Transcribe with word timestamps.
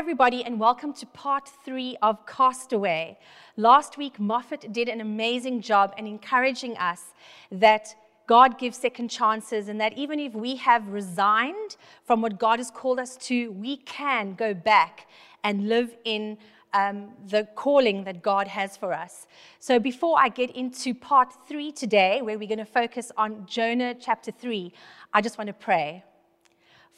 everybody, 0.00 0.42
and 0.42 0.58
welcome 0.58 0.94
to 0.94 1.04
part 1.04 1.46
three 1.62 1.94
of 2.00 2.24
Castaway. 2.24 3.18
Last 3.58 3.98
week, 3.98 4.18
Moffat 4.18 4.72
did 4.72 4.88
an 4.88 5.02
amazing 5.02 5.60
job 5.60 5.92
in 5.98 6.06
encouraging 6.06 6.74
us 6.78 7.12
that 7.52 7.94
God 8.26 8.58
gives 8.58 8.78
second 8.78 9.08
chances, 9.08 9.68
and 9.68 9.78
that 9.78 9.92
even 9.98 10.18
if 10.18 10.32
we 10.32 10.56
have 10.56 10.88
resigned 10.88 11.76
from 12.06 12.22
what 12.22 12.38
God 12.38 12.60
has 12.60 12.70
called 12.70 12.98
us 12.98 13.18
to, 13.28 13.52
we 13.52 13.76
can 13.76 14.32
go 14.36 14.54
back 14.54 15.06
and 15.44 15.68
live 15.68 15.94
in 16.06 16.38
um, 16.72 17.10
the 17.28 17.46
calling 17.54 18.04
that 18.04 18.22
God 18.22 18.48
has 18.48 18.78
for 18.78 18.94
us. 18.94 19.26
So, 19.58 19.78
before 19.78 20.18
I 20.18 20.30
get 20.30 20.56
into 20.56 20.94
part 20.94 21.30
three 21.46 21.72
today, 21.72 22.22
where 22.22 22.38
we're 22.38 22.48
going 22.48 22.56
to 22.56 22.64
focus 22.64 23.12
on 23.18 23.44
Jonah 23.44 23.94
chapter 24.00 24.30
three, 24.30 24.72
I 25.12 25.20
just 25.20 25.36
want 25.36 25.48
to 25.48 25.52
pray. 25.52 26.04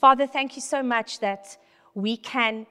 Father, 0.00 0.28
thank 0.28 0.54
you 0.54 0.62
so 0.62 0.84
much 0.84 1.18
that 1.18 1.58
we 1.94 2.16
can 2.16 2.64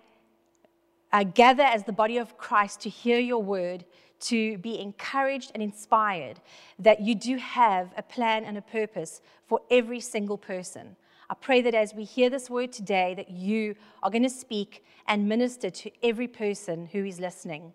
uh, 1.12 1.24
gather 1.24 1.64
as 1.64 1.84
the 1.84 1.92
body 1.92 2.18
of 2.18 2.38
Christ 2.38 2.82
to 2.82 2.90
hear 2.90 3.20
your 3.20 3.42
word, 3.42 3.86
to 4.22 4.58
be 4.60 4.80
encouraged 4.80 5.52
and 5.54 5.64
inspired 5.64 6.40
that 6.80 7.02
you 7.02 7.16
do 7.16 7.38
have 7.38 7.92
a 7.98 8.04
plan 8.04 8.46
and 8.46 8.58
a 8.58 8.62
purpose 8.62 9.22
for 9.48 9.62
every 9.70 10.00
single 10.00 10.38
person. 10.38 10.96
I 11.30 11.34
pray 11.34 11.62
that 11.62 11.74
as 11.74 11.94
we 11.94 12.04
hear 12.04 12.30
this 12.30 12.50
word 12.50 12.72
today, 12.72 13.14
that 13.16 13.30
you 13.30 13.76
are 14.04 14.12
going 14.12 14.24
to 14.24 14.30
speak 14.30 14.84
and 15.08 15.28
minister 15.28 15.70
to 15.70 15.92
every 16.04 16.28
person 16.28 16.90
who 16.92 17.06
is 17.06 17.20
listening. 17.20 17.74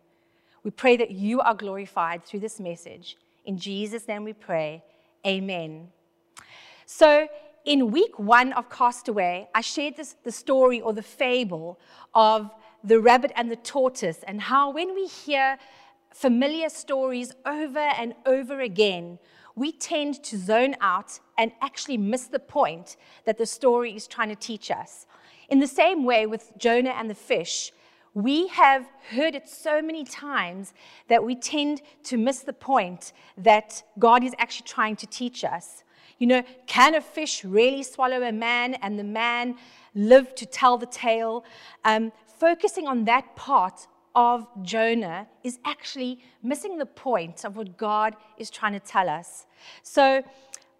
We 0.63 0.71
pray 0.71 0.97
that 0.99 1.11
you 1.11 1.41
are 1.41 1.55
glorified 1.55 2.25
through 2.25 2.41
this 2.41 2.61
message. 2.61 3.17
In 3.45 3.59
Jesus' 3.59 4.07
name 4.09 4.25
we 4.25 4.33
pray. 4.33 4.83
Amen. 5.27 5.89
So, 6.85 7.29
in 7.65 7.91
week 7.91 8.19
one 8.19 8.53
of 8.53 8.71
Castaway, 8.71 9.49
I 9.55 9.61
shared 9.61 9.97
this, 9.97 10.17
the 10.23 10.31
story 10.31 10.81
or 10.81 10.93
the 10.93 11.03
fable 11.03 11.79
of 12.15 12.51
the 12.87 13.01
rabbit 13.01 13.33
and 13.35 13.51
the 13.51 13.57
tortoise, 13.57 14.23
and 14.27 14.41
how 14.41 14.71
when 14.71 14.95
we 14.95 15.07
hear 15.07 15.59
familiar 16.15 16.69
stories 16.69 17.33
over 17.45 17.79
and 17.79 18.15
over 18.25 18.61
again, 18.61 19.19
we 19.57 19.73
tend 19.73 20.23
to 20.23 20.39
zone 20.39 20.77
out 20.81 21.19
and 21.37 21.51
actually 21.61 21.99
miss 21.99 22.25
the 22.25 22.39
point 22.39 22.97
that 23.25 23.39
the 23.39 23.47
story 23.47 23.97
is 23.97 24.07
trying 24.07 24.29
to 24.29 24.37
teach 24.37 24.71
us. 24.71 25.07
In 25.49 25.59
the 25.59 25.67
same 25.67 26.05
way 26.05 26.27
with 26.27 26.53
Jonah 26.59 26.91
and 26.91 27.11
the 27.11 27.15
fish, 27.15 27.73
we 28.15 28.49
have 28.49 28.87
heard 29.11 29.35
it 29.35 29.49
so 29.49 29.83
many 29.83 30.05
times 30.05 30.73
that 31.09 31.23
we 31.23 31.35
tend 31.35 31.83
to 32.05 32.17
miss 32.17 32.41
the 32.41 32.53
point 32.53 33.13
that 33.37 33.83
God 33.99 34.25
is 34.25 34.33
actually 34.39 34.67
trying 34.67 34.97
to 34.97 35.07
teach 35.07 35.45
us. 35.45 35.85
You 36.19 36.27
know, 36.27 36.43
can 36.67 36.95
a 36.95 37.03
fish 37.03 37.45
really 37.45 37.83
swallow 37.83 38.23
a 38.23 38.33
man 38.33 38.75
and 38.75 38.99
the 38.99 39.05
man 39.05 39.57
live 39.95 40.35
to 40.37 40.47
tell 40.47 40.79
the 40.79 40.87
tale? 40.87 41.45
Um, 41.85 42.11
focusing 42.39 42.87
on 42.87 43.05
that 43.05 43.37
part 43.37 43.87
of 44.15 44.47
Jonah 44.63 45.29
is 45.45 45.59
actually 45.65 46.21
missing 46.43 46.79
the 46.79 46.87
point 46.87 47.45
of 47.45 47.57
what 47.57 47.77
God 47.77 48.17
is 48.39 48.51
trying 48.51 48.73
to 48.73 48.81
tell 48.81 49.09
us. 49.09 49.47
So, 49.83 50.23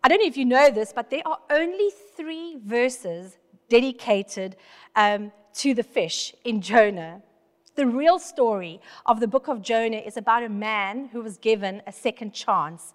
I 0.03 0.09
don't 0.09 0.21
know 0.21 0.27
if 0.27 0.37
you 0.37 0.45
know 0.45 0.71
this, 0.71 0.93
but 0.93 1.11
there 1.11 1.27
are 1.27 1.39
only 1.51 1.91
three 2.17 2.59
verses 2.65 3.39
dedicated 3.69 4.57
um, 4.95 5.33
to 5.55 5.75
the 5.75 5.83
fish 5.83 6.35
in 6.45 6.61
Jonah. 6.61 7.23
The 7.75 7.87
real 7.87 8.19
story 8.19 8.81
of 9.05 9.21
the 9.21 9.27
book 9.27 9.49
of 9.49 9.63
Jonah 9.63 9.99
is 9.99 10.17
about 10.17 10.45
a 10.45 10.49
man 10.49 11.07
who 11.07 11.23
was 11.23 11.37
given 11.37 11.83
a 11.87 11.93
second 11.93 12.33
chance 12.33 12.95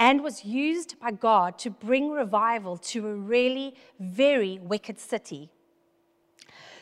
and 0.00 0.22
was 0.22 0.44
used 0.44 0.98
by 1.00 1.12
God 1.12 1.58
to 1.60 1.70
bring 1.70 2.10
revival 2.10 2.76
to 2.78 3.06
a 3.06 3.14
really 3.14 3.74
very 3.98 4.58
wicked 4.58 4.98
city. 4.98 5.50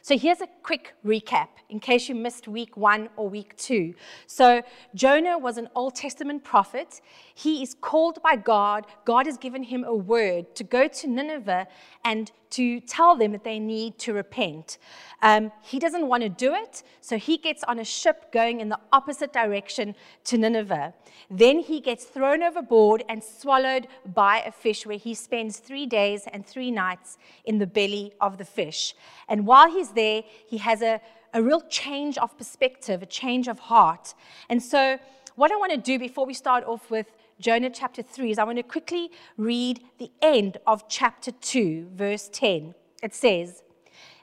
So 0.06 0.16
here's 0.16 0.40
a 0.40 0.46
quick 0.62 0.94
recap 1.04 1.48
in 1.68 1.80
case 1.80 2.08
you 2.08 2.14
missed 2.14 2.46
week 2.46 2.76
one 2.76 3.08
or 3.16 3.28
week 3.28 3.56
two. 3.56 3.92
So 4.28 4.62
Jonah 4.94 5.36
was 5.36 5.58
an 5.58 5.68
Old 5.74 5.96
Testament 5.96 6.44
prophet. 6.44 7.00
He 7.34 7.60
is 7.60 7.74
called 7.80 8.22
by 8.22 8.36
God. 8.36 8.86
God 9.04 9.26
has 9.26 9.36
given 9.36 9.64
him 9.64 9.82
a 9.82 9.96
word 9.96 10.54
to 10.54 10.62
go 10.62 10.86
to 10.86 11.08
Nineveh 11.08 11.66
and 12.04 12.30
to 12.50 12.80
tell 12.80 13.16
them 13.16 13.32
that 13.32 13.44
they 13.44 13.58
need 13.58 13.98
to 13.98 14.12
repent. 14.12 14.78
Um, 15.22 15.52
he 15.62 15.78
doesn't 15.78 16.06
want 16.06 16.22
to 16.22 16.28
do 16.28 16.54
it, 16.54 16.82
so 17.00 17.18
he 17.18 17.38
gets 17.38 17.64
on 17.64 17.78
a 17.78 17.84
ship 17.84 18.32
going 18.32 18.60
in 18.60 18.68
the 18.68 18.78
opposite 18.92 19.32
direction 19.32 19.94
to 20.24 20.38
Nineveh. 20.38 20.94
Then 21.30 21.60
he 21.60 21.80
gets 21.80 22.04
thrown 22.04 22.42
overboard 22.42 23.04
and 23.08 23.22
swallowed 23.22 23.88
by 24.14 24.42
a 24.46 24.52
fish, 24.52 24.86
where 24.86 24.98
he 24.98 25.14
spends 25.14 25.58
three 25.58 25.86
days 25.86 26.24
and 26.32 26.46
three 26.46 26.70
nights 26.70 27.18
in 27.44 27.58
the 27.58 27.66
belly 27.66 28.12
of 28.20 28.38
the 28.38 28.44
fish. 28.44 28.94
And 29.28 29.46
while 29.46 29.70
he's 29.70 29.90
there, 29.90 30.22
he 30.46 30.58
has 30.58 30.82
a, 30.82 31.00
a 31.32 31.42
real 31.42 31.62
change 31.62 32.18
of 32.18 32.36
perspective, 32.36 33.02
a 33.02 33.06
change 33.06 33.48
of 33.48 33.58
heart. 33.58 34.14
And 34.48 34.62
so, 34.62 34.98
what 35.34 35.52
I 35.52 35.56
want 35.56 35.72
to 35.72 35.78
do 35.78 35.98
before 35.98 36.24
we 36.24 36.32
start 36.32 36.64
off 36.64 36.90
with 36.90 37.06
Jonah 37.38 37.70
chapter 37.70 38.02
3 38.02 38.30
is 38.30 38.38
I 38.38 38.44
want 38.44 38.56
to 38.56 38.62
quickly 38.62 39.10
read 39.36 39.80
the 39.98 40.10
end 40.22 40.56
of 40.66 40.88
chapter 40.88 41.30
2, 41.30 41.90
verse 41.94 42.30
10. 42.32 42.74
It 43.02 43.14
says, 43.14 43.62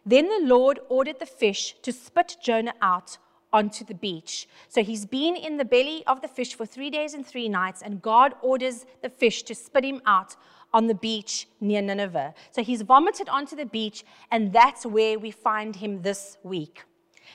Then 0.04 0.28
the 0.30 0.48
Lord 0.48 0.80
ordered 0.90 1.20
the 1.20 1.28
fish 1.28 1.76
to 1.84 1.92
spit 1.92 2.38
Jonah 2.42 2.74
out 2.82 3.20
onto 3.52 3.86
the 3.86 3.94
beach. 3.94 4.48
So 4.68 4.84
he's 4.84 5.06
been 5.06 5.36
in 5.36 5.58
the 5.58 5.66
belly 5.66 6.04
of 6.08 6.22
the 6.22 6.28
fish 6.28 6.56
for 6.56 6.66
three 6.66 6.90
days 6.90 7.14
and 7.14 7.24
three 7.26 7.48
nights, 7.48 7.84
and 7.84 8.02
God 8.02 8.34
orders 8.42 8.86
the 9.04 9.10
fish 9.10 9.44
to 9.44 9.54
spit 9.54 9.86
him 9.86 10.02
out 10.08 10.36
on 10.74 10.88
the 10.88 10.96
beach 10.96 11.48
near 11.62 11.84
Nineveh. 11.84 12.34
So 12.52 12.64
he's 12.64 12.82
vomited 12.82 13.30
onto 13.30 13.56
the 13.56 13.68
beach, 13.68 14.04
and 14.32 14.52
that's 14.52 14.88
where 14.88 15.20
we 15.20 15.30
find 15.30 15.76
him 15.76 16.02
this 16.02 16.40
week. 16.42 16.84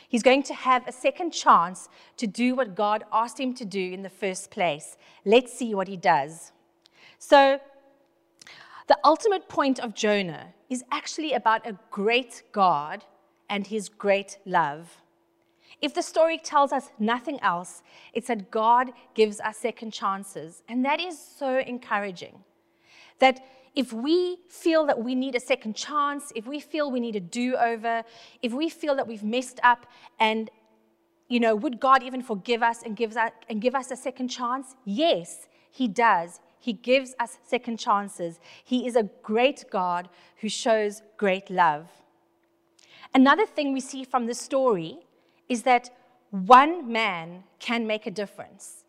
He's 0.09 0.23
going 0.23 0.43
to 0.45 0.55
have 0.55 0.87
a 0.87 0.93
second 0.93 1.33
chance 1.33 1.89
to 2.17 2.27
do 2.27 2.55
what 2.55 2.75
God 2.75 3.05
asked 3.13 3.39
him 3.39 3.55
to 3.55 3.65
do 3.65 3.93
in 3.93 4.03
the 4.03 4.11
first 4.11 4.51
place. 4.51 4.97
Let's 5.25 5.53
see 5.53 5.75
what 5.75 5.89
he 5.89 5.97
does. 5.97 6.53
So, 7.19 7.61
the 8.87 8.99
ultimate 9.05 9.49
point 9.49 9.79
of 9.81 9.95
Jonah 9.95 10.55
is 10.71 10.83
actually 10.91 11.35
about 11.35 11.67
a 11.67 11.79
great 11.91 12.43
God 12.53 13.05
and 13.51 13.67
his 13.67 13.89
great 13.89 14.39
love. 14.47 15.03
If 15.81 15.95
the 15.95 16.03
story 16.03 16.39
tells 16.39 16.73
us 16.73 16.91
nothing 16.99 17.39
else, 17.41 17.83
it's 18.13 18.29
that 18.29 18.51
God 18.51 18.93
gives 19.15 19.41
us 19.41 19.59
second 19.59 19.93
chances. 19.93 20.63
And 20.69 20.85
that 20.85 21.01
is 21.01 21.19
so 21.19 21.59
encouraging. 21.59 22.39
That 23.21 23.41
if 23.75 23.93
we 23.93 24.39
feel 24.49 24.87
that 24.87 25.03
we 25.03 25.15
need 25.15 25.35
a 25.35 25.41
second 25.41 25.77
chance, 25.77 26.33
if 26.35 26.47
we 26.47 26.61
feel 26.61 26.91
we 26.91 27.01
need 27.01 27.17
a 27.17 27.21
do 27.21 27.57
over, 27.57 28.03
if 28.43 28.53
we 28.53 28.69
feel 28.69 28.95
that 28.97 29.07
we've 29.07 29.23
messed 29.23 29.61
up 29.63 29.87
and 30.19 30.51
you 31.29 31.41
know, 31.41 31.55
would 31.55 31.79
God 31.79 32.03
even 32.03 32.23
forgive 32.23 32.63
us 32.63 32.83
and, 32.83 32.97
gives 32.97 33.17
us 33.17 33.31
and 33.49 33.61
give 33.61 33.75
us 33.75 33.91
a 33.91 33.97
second 33.97 34.29
chance? 34.29 34.75
Yes, 34.85 35.47
He 35.71 35.87
does. 35.87 36.41
He 36.59 36.73
gives 36.73 37.15
us 37.21 37.39
second 37.47 37.79
chances. 37.79 38.41
He 38.65 38.87
is 38.87 38.97
a 38.97 39.05
great 39.23 39.65
God 39.71 40.09
who 40.41 40.49
shows 40.49 41.03
great 41.17 41.51
love. 41.51 41.89
Another 43.15 43.47
thing 43.47 43.73
we 43.73 43.81
see 43.81 44.05
from 44.05 44.27
the 44.27 44.35
story 44.35 44.99
is 45.49 45.63
that 45.63 45.91
one 46.31 46.91
man 46.91 47.45
can 47.59 47.87
make 47.87 48.07
a 48.07 48.11
difference, 48.11 48.85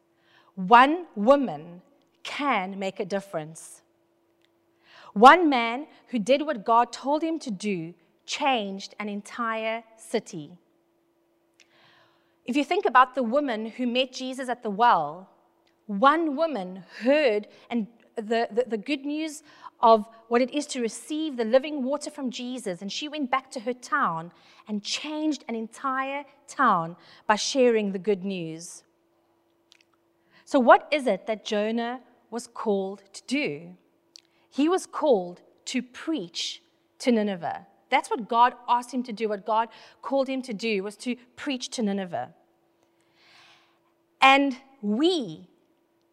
one 0.56 1.06
woman 1.16 1.82
can 2.24 2.78
make 2.78 3.00
a 3.00 3.06
difference. 3.06 3.82
One 5.20 5.50
man 5.50 5.88
who 6.08 6.20
did 6.20 6.44
what 6.44 6.64
God 6.64 6.94
told 6.94 7.22
him 7.22 7.40
to 7.40 7.52
do 7.52 7.94
changed 8.26 8.96
an 9.02 9.10
entire 9.10 9.84
city. 9.98 10.58
If 12.46 12.56
you 12.56 12.64
think 12.64 12.86
about 12.86 13.16
the 13.16 13.24
woman 13.24 13.66
who 13.66 13.86
met 13.86 14.14
Jesus 14.14 14.48
at 14.48 14.64
the 14.64 14.70
well, 14.70 15.30
one 15.88 16.38
woman 16.38 16.86
heard 17.02 17.50
and 17.70 17.88
the, 18.16 18.48
the, 18.50 18.64
the, 18.66 18.78
good 18.78 19.06
news 19.06 19.44
of 19.82 20.06
what 20.30 20.42
it 20.42 20.52
is 20.52 20.66
to 20.68 20.82
receive 20.82 21.36
the 21.36 21.44
living 21.44 21.84
water 21.84 22.10
from 22.10 22.32
Jesus, 22.32 22.82
and 22.82 22.90
she 22.90 23.10
went 23.10 23.30
back 23.30 23.52
to 23.52 23.60
her 23.62 23.74
town 23.74 24.32
and 24.70 24.84
changed 24.84 25.44
an 25.50 25.56
entire 25.56 26.24
town 26.48 26.96
by 27.28 27.36
sharing 27.36 27.92
the 27.92 28.00
good 28.00 28.24
news. 28.24 28.84
So, 30.46 30.60
what 30.60 30.88
is 30.92 31.08
it 31.08 31.28
that 31.28 31.44
Jonah 31.46 32.00
was 32.30 32.48
called 32.48 33.04
to 33.14 33.22
do? 33.28 33.76
He 34.50 34.68
was 34.68 34.86
called 34.86 35.42
to 35.66 35.82
preach 35.82 36.62
to 37.00 37.12
Nineveh. 37.12 37.68
That's 37.90 38.10
what 38.10 38.28
God 38.28 38.54
asked 38.68 38.94
him 38.94 39.04
to 39.04 39.14
do. 39.14 39.30
What 39.30 39.46
God 39.46 39.70
called 40.02 40.28
him 40.28 40.42
to 40.44 40.54
do 40.54 40.84
was 40.84 40.96
to 40.98 41.16
preach 41.36 41.70
to 41.70 41.84
Nineveh. 41.84 42.34
And 44.22 44.58
we, 44.82 45.48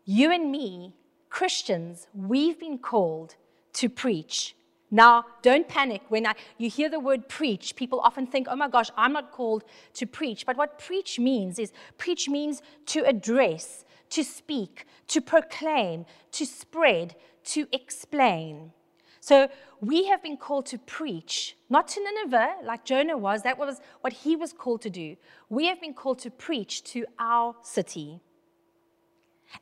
you 0.04 0.30
and 0.32 0.50
me, 0.50 0.94
Christians, 1.28 2.06
we've 2.14 2.58
been 2.58 2.78
called 2.78 3.34
to 3.74 3.88
preach. 3.88 4.54
Now, 4.90 5.24
don't 5.42 5.68
panic. 5.68 6.02
When 6.08 6.26
I, 6.26 6.34
you 6.58 6.70
hear 6.70 6.88
the 6.88 7.00
word 7.00 7.28
preach, 7.28 7.74
people 7.74 8.00
often 8.00 8.26
think, 8.26 8.46
oh 8.48 8.56
my 8.56 8.68
gosh, 8.68 8.90
I'm 8.96 9.12
not 9.12 9.32
called 9.32 9.64
to 9.94 10.06
preach. 10.06 10.46
But 10.46 10.56
what 10.56 10.78
preach 10.78 11.18
means 11.18 11.58
is 11.58 11.72
preach 11.98 12.28
means 12.28 12.62
to 12.86 13.00
address, 13.00 13.84
to 14.10 14.22
speak, 14.22 14.86
to 15.08 15.20
proclaim, 15.20 16.06
to 16.32 16.46
spread, 16.46 17.16
to 17.46 17.66
explain. 17.72 18.72
So 19.20 19.48
we 19.80 20.06
have 20.06 20.22
been 20.22 20.36
called 20.36 20.66
to 20.66 20.78
preach, 20.78 21.56
not 21.68 21.88
to 21.88 22.00
Nineveh 22.00 22.56
like 22.62 22.84
Jonah 22.84 23.16
was. 23.16 23.42
That 23.42 23.58
was 23.58 23.80
what 24.00 24.12
he 24.12 24.36
was 24.36 24.52
called 24.52 24.82
to 24.82 24.90
do. 24.90 25.16
We 25.48 25.66
have 25.66 25.80
been 25.80 25.94
called 25.94 26.20
to 26.20 26.30
preach 26.30 26.84
to 26.92 27.06
our 27.18 27.56
city. 27.62 28.20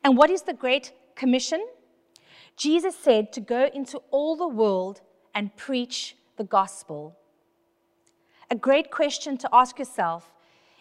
And 0.03 0.17
what 0.17 0.29
is 0.29 0.43
the 0.43 0.53
Great 0.53 0.93
Commission? 1.15 1.65
Jesus 2.57 2.95
said 2.95 3.33
to 3.33 3.41
go 3.41 3.69
into 3.73 3.97
all 4.11 4.35
the 4.35 4.47
world 4.47 5.01
and 5.33 5.55
preach 5.55 6.15
the 6.37 6.43
gospel. 6.43 7.17
A 8.49 8.55
great 8.55 8.91
question 8.91 9.37
to 9.37 9.49
ask 9.51 9.79
yourself 9.79 10.31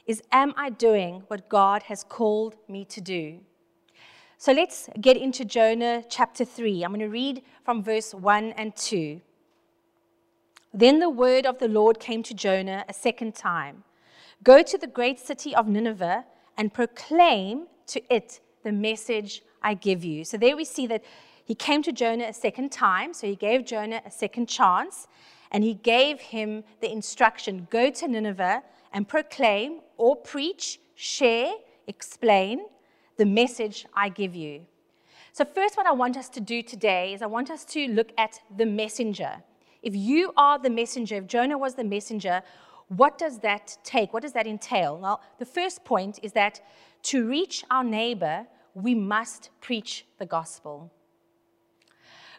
is 0.06 0.22
Am 0.30 0.52
I 0.56 0.70
doing 0.70 1.22
what 1.28 1.48
God 1.48 1.84
has 1.84 2.04
called 2.04 2.56
me 2.68 2.84
to 2.86 3.00
do? 3.00 3.40
So 4.38 4.52
let's 4.52 4.88
get 5.00 5.16
into 5.16 5.44
Jonah 5.44 6.04
chapter 6.08 6.44
3. 6.44 6.82
I'm 6.82 6.90
going 6.90 7.00
to 7.00 7.08
read 7.08 7.42
from 7.64 7.82
verse 7.82 8.12
1 8.12 8.52
and 8.52 8.74
2. 8.76 9.20
Then 10.72 10.98
the 10.98 11.08
word 11.08 11.46
of 11.46 11.58
the 11.58 11.68
Lord 11.68 12.00
came 12.00 12.22
to 12.24 12.34
Jonah 12.34 12.84
a 12.88 12.92
second 12.92 13.34
time 13.34 13.84
Go 14.42 14.62
to 14.62 14.76
the 14.76 14.86
great 14.86 15.18
city 15.18 15.54
of 15.54 15.66
Nineveh 15.68 16.24
and 16.58 16.72
proclaim 16.72 17.66
to 17.86 18.02
it 18.14 18.40
the 18.62 18.72
message 18.72 19.42
I 19.62 19.74
give 19.74 20.04
you. 20.04 20.24
So 20.24 20.36
there 20.36 20.56
we 20.56 20.64
see 20.64 20.86
that 20.88 21.02
he 21.44 21.54
came 21.54 21.82
to 21.82 21.92
Jonah 21.92 22.26
a 22.26 22.32
second 22.32 22.70
time. 22.70 23.14
So 23.14 23.26
he 23.26 23.36
gave 23.36 23.64
Jonah 23.64 24.02
a 24.04 24.10
second 24.10 24.48
chance 24.48 25.06
and 25.50 25.64
he 25.64 25.74
gave 25.74 26.20
him 26.20 26.64
the 26.80 26.90
instruction 26.90 27.66
go 27.70 27.90
to 27.90 28.08
Nineveh 28.08 28.62
and 28.92 29.08
proclaim 29.08 29.80
or 29.96 30.14
preach, 30.14 30.78
share, 30.94 31.54
explain 31.86 32.66
the 33.16 33.26
message 33.26 33.86
I 33.94 34.08
give 34.08 34.34
you. 34.34 34.66
So, 35.32 35.44
first, 35.44 35.76
what 35.76 35.86
I 35.86 35.92
want 35.92 36.16
us 36.16 36.28
to 36.30 36.40
do 36.40 36.62
today 36.62 37.12
is 37.12 37.22
I 37.22 37.26
want 37.26 37.50
us 37.50 37.64
to 37.66 37.88
look 37.88 38.12
at 38.18 38.40
the 38.56 38.66
messenger. 38.66 39.42
If 39.82 39.94
you 39.94 40.32
are 40.36 40.58
the 40.58 40.70
messenger, 40.70 41.16
if 41.16 41.26
Jonah 41.26 41.58
was 41.58 41.74
the 41.74 41.84
messenger, 41.84 42.42
what 42.88 43.18
does 43.18 43.38
that 43.40 43.76
take? 43.82 44.12
What 44.12 44.22
does 44.22 44.32
that 44.32 44.46
entail? 44.46 44.98
Well, 44.98 45.20
the 45.38 45.44
first 45.44 45.84
point 45.84 46.20
is 46.22 46.32
that 46.32 46.60
to 47.04 47.26
reach 47.26 47.64
our 47.70 47.84
neighbor, 47.84 48.46
we 48.74 48.94
must 48.94 49.50
preach 49.60 50.06
the 50.18 50.26
gospel. 50.26 50.92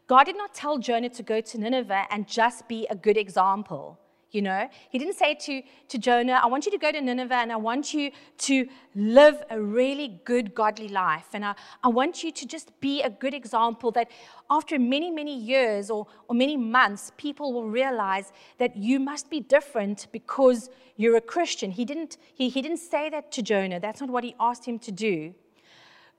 God 0.08 0.26
did 0.26 0.38
not 0.38 0.54
tell 0.54 0.78
Jonah 0.78 1.10
to 1.10 1.24
go 1.24 1.42
to 1.42 1.58
Nineveh 1.58 2.06
and 2.12 2.28
just 2.28 2.68
be 2.68 2.86
a 2.90 2.96
good 2.96 3.18
example. 3.18 4.00
You 4.36 4.42
know, 4.42 4.70
he 4.90 5.00
didn't 5.00 5.16
say 5.16 5.34
to, 5.34 5.62
to 5.88 5.98
Jonah, 5.98 6.42
I 6.44 6.48
want 6.48 6.66
you 6.66 6.72
to 6.74 6.78
go 6.78 6.92
to 6.92 7.00
Nineveh 7.00 7.36
and 7.36 7.54
I 7.54 7.56
want 7.56 7.94
you 7.94 8.12
to 8.40 8.68
live 8.94 9.42
a 9.50 9.62
really 9.62 10.20
good, 10.26 10.54
godly 10.54 10.90
life. 10.90 11.28
And 11.32 11.46
I, 11.46 11.56
I 11.82 11.88
want 11.88 12.22
you 12.22 12.34
to 12.34 12.46
just 12.46 12.78
be 12.82 13.02
a 13.02 13.10
good 13.10 13.34
example 13.34 13.92
that 13.92 14.12
after 14.50 14.78
many, 14.78 15.10
many 15.10 15.40
years 15.40 15.90
or, 15.90 16.08
or 16.28 16.36
many 16.36 16.58
months, 16.58 17.14
people 17.16 17.54
will 17.54 17.70
realize 17.70 18.34
that 18.58 18.76
you 18.76 19.00
must 19.00 19.30
be 19.30 19.40
different 19.40 20.08
because 20.12 20.70
you're 20.98 21.16
a 21.16 21.22
Christian. 21.22 21.72
He 21.72 21.86
didn't, 21.86 22.18
he, 22.34 22.50
he 22.50 22.62
didn't 22.62 22.80
say 22.80 23.10
that 23.12 23.32
to 23.32 23.42
Jonah. 23.42 23.80
That's 23.80 24.02
not 24.02 24.10
what 24.10 24.26
he 24.26 24.36
asked 24.38 24.66
him 24.66 24.80
to 24.80 24.92
do. 24.92 25.34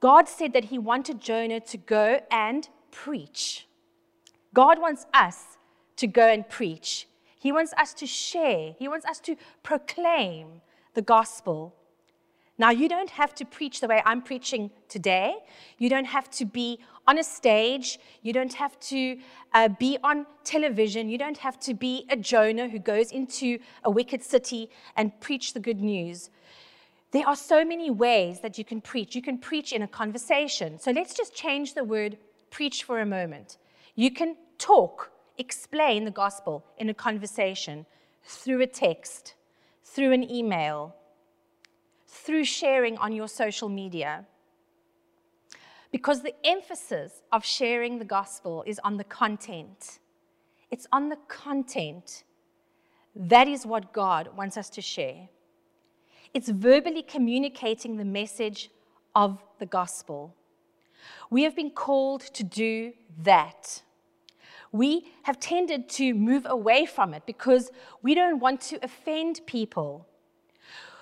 God 0.01 0.27
said 0.27 0.55
that 0.55 0.65
he 0.65 0.79
wanted 0.79 1.21
Jonah 1.21 1.61
to 1.61 1.77
go 1.77 2.21
and 2.31 2.67
preach. 2.91 3.67
God 4.55 4.81
wants 4.81 5.05
us 5.13 5.59
to 5.97 6.07
go 6.07 6.27
and 6.27 6.49
preach. 6.49 7.07
He 7.39 7.53
wants 7.53 7.73
us 7.75 7.95
to 7.95 8.07
share, 8.07 8.75
He 8.79 8.89
wants 8.89 9.07
us 9.07 9.21
to 9.21 9.37
proclaim 9.63 10.61
the 10.95 11.03
gospel. 11.03 11.75
Now, 12.59 12.71
you 12.71 12.89
don't 12.89 13.11
have 13.11 13.35
to 13.35 13.45
preach 13.45 13.81
the 13.81 13.87
way 13.87 14.03
I'm 14.07 14.23
preaching 14.23 14.71
today. 14.89 15.37
You 15.77 15.91
don't 15.91 16.07
have 16.07 16.31
to 16.33 16.47
be 16.47 16.79
on 17.07 17.19
a 17.19 17.25
stage. 17.25 17.99
You 18.23 18.33
don't 18.33 18.55
have 18.55 18.81
to 18.81 19.19
uh, 19.53 19.69
be 19.69 19.99
on 20.03 20.27
television. 20.43 21.11
You 21.11 21.19
don't 21.19 21.37
have 21.37 21.61
to 21.61 21.75
be 21.75 22.07
a 22.09 22.17
Jonah 22.17 22.69
who 22.69 22.79
goes 22.79 23.13
into 23.13 23.59
a 23.85 23.91
wicked 23.91 24.23
city 24.23 24.71
and 24.97 25.19
preach 25.21 25.53
the 25.53 25.61
good 25.61 25.81
news. 25.81 26.31
There 27.11 27.29
are 27.29 27.37
so 27.37 27.65
many 27.65 27.91
ways 27.91 28.41
that 28.41 28.57
you 28.57 28.65
can 28.65 28.81
preach. 28.81 29.15
You 29.15 29.23
can 29.23 29.39
preach 29.39 29.73
in 29.73 29.83
a 29.83 29.89
conversation. 29.89 30.79
So 30.79 30.91
let's 30.91 31.15
just 31.15 31.35
change 31.35 31.75
the 31.75 31.85
word 31.85 32.17
preach 32.51 32.85
for 32.85 33.01
a 33.01 33.07
moment. 33.07 33.59
You 33.95 34.11
can 34.11 34.37
talk 34.59 35.13
explain 35.39 36.05
the 36.05 36.11
gospel 36.11 36.65
in 36.79 36.89
a 36.89 36.95
conversation, 36.95 37.87
through 38.25 38.61
a 38.63 38.67
text, 38.67 39.35
through 39.85 40.13
an 40.13 40.31
email, 40.31 40.95
through 42.07 42.45
sharing 42.45 42.97
on 42.99 43.13
your 43.13 43.29
social 43.29 43.69
media. 43.69 44.27
Because 45.93 46.23
the 46.23 46.35
emphasis 46.45 47.23
of 47.33 47.45
sharing 47.45 47.99
the 47.99 48.05
gospel 48.05 48.65
is 48.67 48.81
on 48.85 48.97
the 48.97 49.05
content. 49.05 49.99
It's 50.71 50.87
on 50.93 51.09
the 51.09 51.19
content. 51.29 52.25
That 53.15 53.49
is 53.49 53.65
what 53.65 53.93
God 53.93 54.31
wants 54.37 54.57
us 54.57 54.69
to 54.71 54.83
share. 54.83 55.29
It's 56.35 56.49
verbally 56.49 57.03
communicating 57.03 57.97
the 57.97 58.05
message 58.05 58.71
of 59.15 59.43
the 59.59 59.67
gospel. 59.67 60.35
We 61.31 61.45
have 61.45 61.57
been 61.57 61.71
called 61.71 62.21
to 62.35 62.45
do 62.45 62.93
that 63.23 63.83
we 64.77 65.13
have 65.23 65.39
tended 65.41 65.89
to 65.91 66.15
move 66.15 66.47
away 66.49 66.87
from 66.87 67.15
it 67.15 67.25
because 67.27 67.71
we 68.03 68.15
don't 68.15 68.41
want 68.41 68.61
to 68.63 68.79
offend 68.83 69.41
people. 69.47 70.07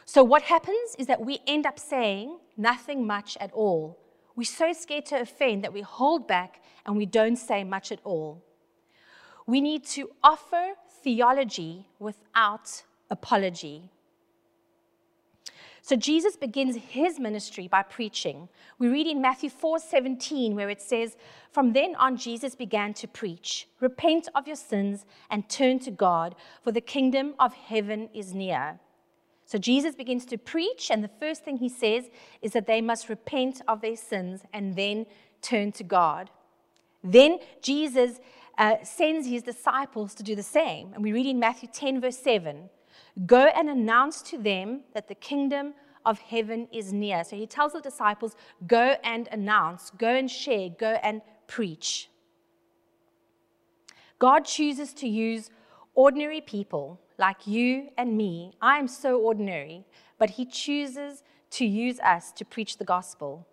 So, 0.04 0.22
what 0.22 0.42
happens 0.42 0.94
is 0.98 1.06
that 1.06 1.20
we 1.20 1.40
end 1.46 1.66
up 1.66 1.78
saying 1.78 2.38
nothing 2.56 3.06
much 3.06 3.36
at 3.40 3.52
all. 3.52 3.98
We're 4.36 4.44
so 4.44 4.72
scared 4.72 5.06
to 5.06 5.20
offend 5.20 5.64
that 5.64 5.72
we 5.72 5.80
hold 5.80 6.26
back 6.28 6.62
and 6.84 6.96
we 6.96 7.06
don't 7.06 7.36
say 7.36 7.64
much 7.64 7.90
at 7.92 8.00
all. 8.04 8.44
We 9.46 9.60
need 9.60 9.84
to 9.86 10.10
offer 10.22 10.74
theology 11.02 11.86
without 11.98 12.82
apology. 13.10 13.90
So 15.84 15.96
Jesus 15.96 16.34
begins 16.34 16.76
his 16.76 17.20
ministry 17.20 17.68
by 17.68 17.82
preaching. 17.82 18.48
We 18.78 18.88
read 18.88 19.06
in 19.06 19.20
Matthew 19.20 19.50
4:17 19.50 20.54
where 20.54 20.70
it 20.70 20.80
says, 20.80 21.14
"From 21.50 21.74
then 21.74 21.94
on 21.96 22.16
Jesus 22.16 22.54
began 22.54 22.94
to 22.94 23.06
preach, 23.06 23.68
repent 23.80 24.30
of 24.34 24.46
your 24.46 24.56
sins 24.56 25.04
and 25.28 25.46
turn 25.46 25.78
to 25.80 25.90
God, 25.90 26.36
for 26.62 26.72
the 26.72 26.80
kingdom 26.80 27.34
of 27.38 27.52
heaven 27.52 28.08
is 28.14 28.32
near." 28.32 28.80
So 29.44 29.58
Jesus 29.58 29.94
begins 29.94 30.24
to 30.26 30.38
preach 30.38 30.90
and 30.90 31.04
the 31.04 31.18
first 31.20 31.44
thing 31.44 31.58
he 31.58 31.68
says 31.68 32.08
is 32.40 32.52
that 32.52 32.66
they 32.66 32.80
must 32.80 33.10
repent 33.10 33.60
of 33.68 33.82
their 33.82 33.96
sins 33.96 34.46
and 34.54 34.76
then 34.76 35.04
turn 35.42 35.70
to 35.72 35.84
God. 35.84 36.30
Then 37.02 37.40
Jesus 37.60 38.20
uh, 38.56 38.82
sends 38.82 39.26
his 39.26 39.42
disciples 39.42 40.14
to 40.14 40.22
do 40.22 40.34
the 40.34 40.42
same. 40.42 40.94
And 40.94 41.02
we 41.02 41.12
read 41.12 41.26
in 41.26 41.38
Matthew 41.38 41.68
10, 41.70 42.00
verse 42.00 42.16
7 42.16 42.70
Go 43.26 43.46
and 43.46 43.68
announce 43.70 44.22
to 44.22 44.38
them 44.38 44.82
that 44.92 45.08
the 45.08 45.14
kingdom 45.14 45.74
of 46.04 46.18
heaven 46.18 46.68
is 46.72 46.92
near. 46.92 47.24
So 47.24 47.36
he 47.36 47.46
tells 47.46 47.72
the 47.72 47.80
disciples, 47.80 48.34
Go 48.66 48.96
and 49.04 49.28
announce, 49.30 49.90
go 49.90 50.08
and 50.08 50.30
share, 50.30 50.68
go 50.68 50.98
and 51.02 51.22
preach. 51.46 52.10
God 54.18 54.44
chooses 54.44 54.92
to 54.94 55.08
use 55.08 55.50
ordinary 55.94 56.40
people 56.40 57.00
like 57.18 57.46
you 57.46 57.90
and 57.96 58.16
me. 58.16 58.52
I 58.60 58.78
am 58.78 58.88
so 58.88 59.20
ordinary, 59.20 59.84
but 60.18 60.30
he 60.30 60.44
chooses 60.44 61.22
to 61.50 61.64
use 61.64 62.00
us 62.00 62.32
to 62.32 62.44
preach 62.44 62.78
the 62.78 62.84
gospel. 62.84 63.46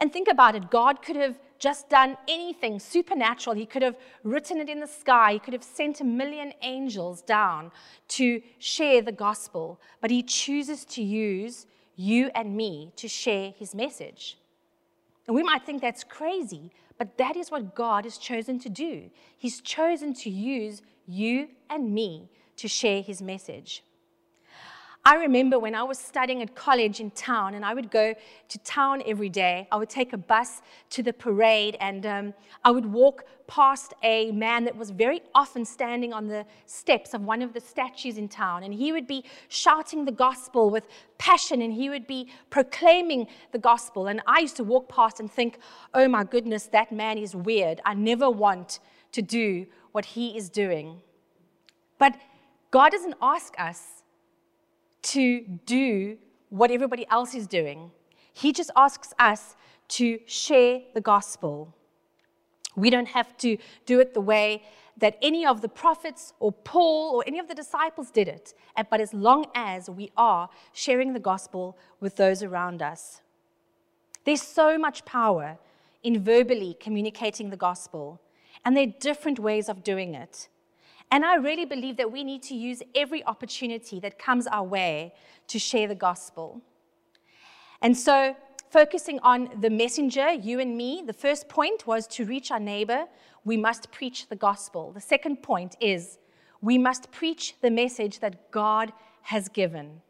And 0.00 0.12
think 0.12 0.28
about 0.28 0.54
it 0.54 0.70
God 0.70 1.02
could 1.02 1.16
have 1.16 1.38
just 1.58 1.88
done 1.88 2.16
anything 2.28 2.78
supernatural. 2.78 3.56
He 3.56 3.64
could 3.64 3.82
have 3.82 3.96
written 4.22 4.58
it 4.58 4.68
in 4.68 4.80
the 4.80 4.86
sky. 4.86 5.34
He 5.34 5.38
could 5.38 5.54
have 5.54 5.64
sent 5.64 6.00
a 6.00 6.04
million 6.04 6.52
angels 6.62 7.22
down 7.22 7.70
to 8.08 8.42
share 8.58 9.00
the 9.02 9.12
gospel. 9.12 9.80
But 10.00 10.10
he 10.10 10.22
chooses 10.22 10.84
to 10.86 11.02
use 11.02 11.66
you 11.96 12.30
and 12.34 12.56
me 12.56 12.92
to 12.96 13.08
share 13.08 13.52
his 13.56 13.74
message. 13.74 14.36
And 15.26 15.34
we 15.34 15.42
might 15.42 15.64
think 15.64 15.80
that's 15.80 16.04
crazy, 16.04 16.70
but 16.98 17.16
that 17.18 17.36
is 17.36 17.50
what 17.50 17.74
God 17.74 18.04
has 18.04 18.18
chosen 18.18 18.58
to 18.60 18.68
do. 18.68 19.10
He's 19.38 19.60
chosen 19.60 20.12
to 20.14 20.30
use 20.30 20.82
you 21.06 21.48
and 21.70 21.94
me 21.94 22.28
to 22.56 22.68
share 22.68 23.02
his 23.02 23.22
message. 23.22 23.82
I 25.06 25.16
remember 25.16 25.58
when 25.58 25.74
I 25.74 25.82
was 25.82 25.98
studying 25.98 26.40
at 26.40 26.54
college 26.54 26.98
in 26.98 27.10
town, 27.10 27.52
and 27.52 27.62
I 27.62 27.74
would 27.74 27.90
go 27.90 28.14
to 28.48 28.58
town 28.60 29.02
every 29.04 29.28
day. 29.28 29.68
I 29.70 29.76
would 29.76 29.90
take 29.90 30.14
a 30.14 30.16
bus 30.16 30.62
to 30.90 31.02
the 31.02 31.12
parade, 31.12 31.76
and 31.78 32.06
um, 32.06 32.34
I 32.64 32.70
would 32.70 32.86
walk 32.86 33.26
past 33.46 33.92
a 34.02 34.32
man 34.32 34.64
that 34.64 34.74
was 34.74 34.88
very 34.88 35.20
often 35.34 35.66
standing 35.66 36.14
on 36.14 36.26
the 36.26 36.46
steps 36.64 37.12
of 37.12 37.20
one 37.20 37.42
of 37.42 37.52
the 37.52 37.60
statues 37.60 38.16
in 38.16 38.28
town. 38.30 38.62
And 38.62 38.72
he 38.72 38.92
would 38.92 39.06
be 39.06 39.24
shouting 39.48 40.06
the 40.06 40.12
gospel 40.12 40.70
with 40.70 40.88
passion, 41.18 41.60
and 41.60 41.70
he 41.70 41.90
would 41.90 42.06
be 42.06 42.30
proclaiming 42.48 43.26
the 43.52 43.58
gospel. 43.58 44.06
And 44.06 44.22
I 44.26 44.40
used 44.40 44.56
to 44.56 44.64
walk 44.64 44.88
past 44.88 45.20
and 45.20 45.30
think, 45.30 45.58
oh 45.92 46.08
my 46.08 46.24
goodness, 46.24 46.68
that 46.68 46.92
man 46.92 47.18
is 47.18 47.36
weird. 47.36 47.82
I 47.84 47.92
never 47.92 48.30
want 48.30 48.80
to 49.12 49.20
do 49.20 49.66
what 49.92 50.06
he 50.06 50.34
is 50.34 50.48
doing. 50.48 51.02
But 51.98 52.16
God 52.70 52.92
doesn't 52.92 53.16
ask 53.20 53.52
us 53.60 54.03
to 55.04 55.40
do 55.66 56.18
what 56.48 56.70
everybody 56.70 57.06
else 57.10 57.34
is 57.34 57.46
doing. 57.46 57.90
He 58.32 58.52
just 58.52 58.70
asks 58.76 59.12
us 59.18 59.56
to 59.88 60.18
share 60.26 60.80
the 60.94 61.00
gospel. 61.00 61.74
We 62.76 62.90
don't 62.90 63.08
have 63.08 63.36
to 63.38 63.56
do 63.86 64.00
it 64.00 64.14
the 64.14 64.20
way 64.20 64.62
that 64.96 65.18
any 65.22 65.44
of 65.44 65.60
the 65.60 65.68
prophets 65.68 66.32
or 66.40 66.52
Paul 66.52 67.16
or 67.16 67.24
any 67.26 67.38
of 67.38 67.48
the 67.48 67.54
disciples 67.54 68.10
did 68.10 68.28
it, 68.28 68.54
but 68.90 69.00
as 69.00 69.12
long 69.12 69.46
as 69.54 69.90
we 69.90 70.10
are 70.16 70.48
sharing 70.72 71.12
the 71.12 71.20
gospel 71.20 71.76
with 72.00 72.16
those 72.16 72.42
around 72.42 72.80
us. 72.80 73.20
There's 74.24 74.42
so 74.42 74.78
much 74.78 75.04
power 75.04 75.58
in 76.02 76.22
verbally 76.22 76.76
communicating 76.80 77.50
the 77.50 77.56
gospel, 77.56 78.20
and 78.64 78.76
there 78.76 78.84
are 78.84 79.00
different 79.00 79.38
ways 79.38 79.68
of 79.68 79.82
doing 79.82 80.14
it. 80.14 80.48
And 81.14 81.24
I 81.24 81.36
really 81.36 81.64
believe 81.64 81.96
that 81.98 82.10
we 82.10 82.24
need 82.24 82.42
to 82.42 82.56
use 82.56 82.82
every 82.92 83.24
opportunity 83.24 84.00
that 84.00 84.18
comes 84.18 84.48
our 84.48 84.64
way 84.64 85.14
to 85.46 85.60
share 85.60 85.86
the 85.86 85.94
gospel. 85.94 86.60
And 87.80 87.96
so, 87.96 88.34
focusing 88.68 89.20
on 89.20 89.48
the 89.60 89.70
messenger, 89.70 90.32
you 90.32 90.58
and 90.58 90.76
me, 90.76 91.04
the 91.06 91.12
first 91.12 91.48
point 91.48 91.86
was 91.86 92.08
to 92.08 92.24
reach 92.24 92.50
our 92.50 92.58
neighbor, 92.58 93.04
we 93.44 93.56
must 93.56 93.92
preach 93.92 94.28
the 94.28 94.34
gospel. 94.34 94.90
The 94.90 95.00
second 95.00 95.40
point 95.40 95.76
is 95.80 96.18
we 96.60 96.78
must 96.78 97.12
preach 97.12 97.54
the 97.60 97.70
message 97.70 98.18
that 98.18 98.50
God 98.50 98.92
has 99.22 99.48
given. 99.48 100.00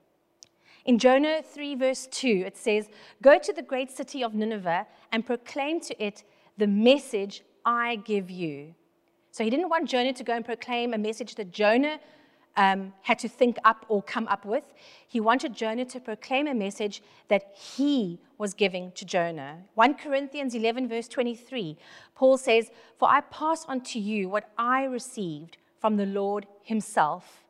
In 0.87 0.99
Jonah 0.99 1.43
3, 1.43 1.75
verse 1.75 2.09
2, 2.13 2.45
it 2.47 2.57
says, 2.57 2.89
Go 3.21 3.39
to 3.39 3.53
the 3.53 3.61
great 3.61 3.91
city 3.91 4.25
of 4.25 4.33
Nineveh 4.33 4.87
and 5.13 5.27
proclaim 5.27 5.81
to 5.81 6.03
it 6.03 6.25
the 6.57 6.67
message 6.67 7.43
I 7.63 7.97
give 7.97 8.31
you. 8.31 8.75
So 9.35 9.43
he 9.43 9.51
didn't 9.51 9.69
want 9.69 9.89
Jonah 9.89 10.13
to 10.13 10.23
go 10.23 10.33
and 10.33 10.45
proclaim 10.45 10.95
a 10.95 10.99
message 10.99 11.35
that 11.35 11.51
Jonah 11.51 11.99
um, 12.57 12.93
had 13.03 13.19
to 13.19 13.29
think 13.29 13.57
up 13.65 13.85
or 13.89 14.01
come 14.01 14.29
up 14.29 14.45
with. 14.45 14.73
He 15.09 15.19
wanted 15.19 15.57
Jonah 15.57 15.85
to 15.87 15.99
proclaim 15.99 16.47
a 16.47 16.55
message 16.55 17.03
that 17.27 17.53
he 17.53 18.21
was 18.39 18.55
giving 18.55 18.93
to 18.93 19.05
Jonah. 19.05 19.57
1 19.75 19.95
Corinthians 19.95 20.55
11, 20.55 20.89
verse 20.89 21.09
23, 21.09 21.77
Paul 22.15 22.39
says, 22.39 22.71
For 22.97 23.09
I 23.09 23.23
pass 23.23 23.65
on 23.65 23.81
to 23.81 23.99
you 23.99 24.29
what 24.29 24.53
I 24.57 24.85
received 24.85 25.57
from 25.81 25.97
the 25.97 26.07
Lord 26.07 26.47
himself. 26.63 27.43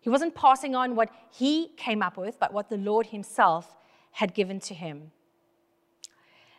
He 0.00 0.10
wasn't 0.10 0.34
passing 0.34 0.74
on 0.74 0.96
what 0.96 1.08
he 1.30 1.68
came 1.78 2.02
up 2.02 2.18
with, 2.18 2.38
but 2.38 2.52
what 2.52 2.68
the 2.68 2.76
Lord 2.76 3.06
himself 3.06 3.74
had 4.10 4.34
given 4.34 4.60
to 4.60 4.74
him. 4.74 5.12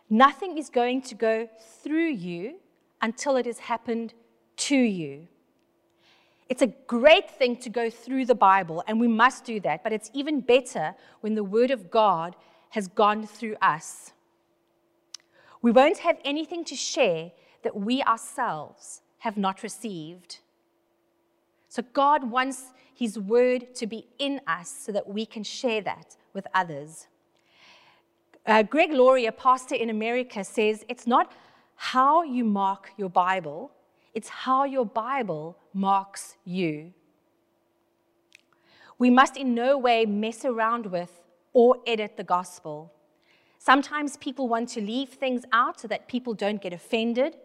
Nothing 0.09 0.57
is 0.57 0.71
going 0.71 1.03
to 1.03 1.13
go 1.13 1.47
through 1.83 2.09
you 2.09 2.55
until 3.03 3.35
it 3.35 3.45
has 3.45 3.59
happened 3.59 4.15
to 4.67 4.75
you. 4.75 5.27
It's 6.49 6.61
a 6.61 6.67
great 6.67 7.29
thing 7.29 7.55
to 7.57 7.69
go 7.69 7.89
through 7.89 8.25
the 8.25 8.35
Bible, 8.35 8.83
and 8.85 8.99
we 8.99 9.07
must 9.07 9.45
do 9.45 9.59
that, 9.61 9.83
but 9.83 9.93
it's 9.93 10.11
even 10.13 10.41
better 10.41 10.95
when 11.21 11.35
the 11.35 11.43
Word 11.43 11.71
of 11.71 11.89
God 11.89 12.35
has 12.71 12.87
gone 12.87 13.25
through 13.25 13.55
us. 13.61 14.11
We 15.61 15.71
won't 15.71 15.99
have 15.99 16.17
anything 16.25 16.65
to 16.65 16.75
share 16.75 17.31
that 17.63 17.75
we 17.75 18.03
ourselves 18.03 19.01
have 19.19 19.37
not 19.37 19.63
received. 19.63 20.39
So, 21.69 21.83
God 21.93 22.29
wants 22.29 22.73
His 22.93 23.17
Word 23.17 23.73
to 23.75 23.87
be 23.87 24.07
in 24.19 24.41
us 24.45 24.69
so 24.69 24.91
that 24.91 25.07
we 25.07 25.25
can 25.25 25.43
share 25.43 25.81
that 25.81 26.17
with 26.33 26.47
others. 26.53 27.07
Uh, 28.45 28.63
Greg 28.63 28.91
Laurie, 28.91 29.27
a 29.27 29.31
pastor 29.31 29.75
in 29.75 29.89
America, 29.89 30.43
says 30.43 30.83
it's 30.89 31.07
not 31.07 31.31
how 31.75 32.23
you 32.23 32.43
mark 32.43 32.91
your 32.97 33.09
Bible, 33.09 33.71
it's 34.13 34.29
how 34.29 34.65
your 34.65 34.85
Bible 34.85 35.57
marks 35.73 36.37
you. 36.43 36.93
We 38.97 39.09
must 39.09 39.37
in 39.37 39.55
no 39.55 39.77
way 39.77 40.05
mess 40.05 40.45
around 40.45 40.85
with 40.85 41.21
or 41.53 41.77
edit 41.87 42.17
the 42.17 42.23
gospel. 42.23 42.93
Sometimes 43.57 44.17
people 44.17 44.47
want 44.47 44.69
to 44.69 44.81
leave 44.81 45.09
things 45.09 45.43
out 45.51 45.79
so 45.79 45.87
that 45.87 46.07
people 46.07 46.33
don't 46.33 46.61
get 46.61 46.73
offended. 46.73 47.37